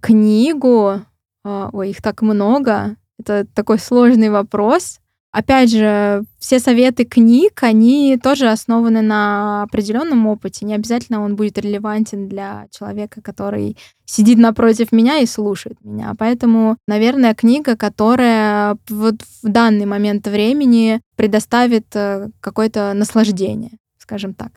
Книгу? 0.00 1.00
А, 1.44 1.70
ой, 1.72 1.90
их 1.90 2.02
так 2.02 2.22
много. 2.22 2.96
Это 3.18 3.46
такой 3.54 3.78
сложный 3.78 4.30
вопрос. 4.30 5.00
Опять 5.34 5.72
же, 5.72 6.22
все 6.38 6.60
советы 6.60 7.04
книг, 7.04 7.64
они 7.64 8.16
тоже 8.22 8.50
основаны 8.50 9.02
на 9.02 9.64
определенном 9.64 10.28
опыте. 10.28 10.64
Не 10.64 10.76
обязательно 10.76 11.24
он 11.24 11.34
будет 11.34 11.58
релевантен 11.58 12.28
для 12.28 12.68
человека, 12.70 13.20
который 13.20 13.76
сидит 14.04 14.38
напротив 14.38 14.92
меня 14.92 15.18
и 15.18 15.26
слушает 15.26 15.76
меня. 15.82 16.14
Поэтому, 16.16 16.76
наверное, 16.86 17.34
книга, 17.34 17.76
которая 17.76 18.76
вот 18.88 19.16
в 19.42 19.48
данный 19.48 19.86
момент 19.86 20.28
времени 20.28 21.00
предоставит 21.16 21.86
э, 21.96 22.28
какое-то 22.40 22.92
наслаждение, 22.94 23.72
скажем 23.98 24.34
так. 24.34 24.52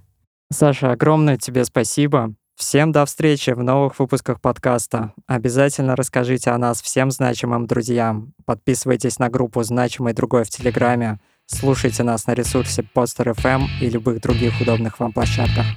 Саша, 0.54 0.92
огромное 0.92 1.38
тебе 1.38 1.66
спасибо. 1.66 2.36
Всем 2.58 2.91
до 2.91 3.06
встречи 3.06 3.52
в 3.52 3.62
новых 3.62 4.00
выпусках 4.00 4.41
подкаста. 4.41 5.13
Обязательно 5.28 5.96
расскажите 5.96 6.50
о 6.50 6.58
нас 6.58 6.82
всем 6.82 7.12
значимым 7.12 7.67
друзьям. 7.67 8.34
Подписывайтесь 8.46 9.20
на 9.20 9.30
группу 9.30 9.62
«Значимый 9.62 10.13
другой» 10.13 10.43
в 10.43 10.50
Телеграме. 10.50 11.20
Слушайте 11.46 12.02
нас 12.02 12.26
на 12.26 12.34
ресурсе 12.34 12.84
Podster 12.96 13.36
FM 13.36 13.67
и 13.80 13.91
любых 13.91 14.22
других 14.22 14.60
удобных 14.60 15.00
вам 15.00 15.13
площадках. 15.13 15.67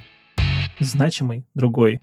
Значимый 0.79 1.45
другой. 1.53 2.01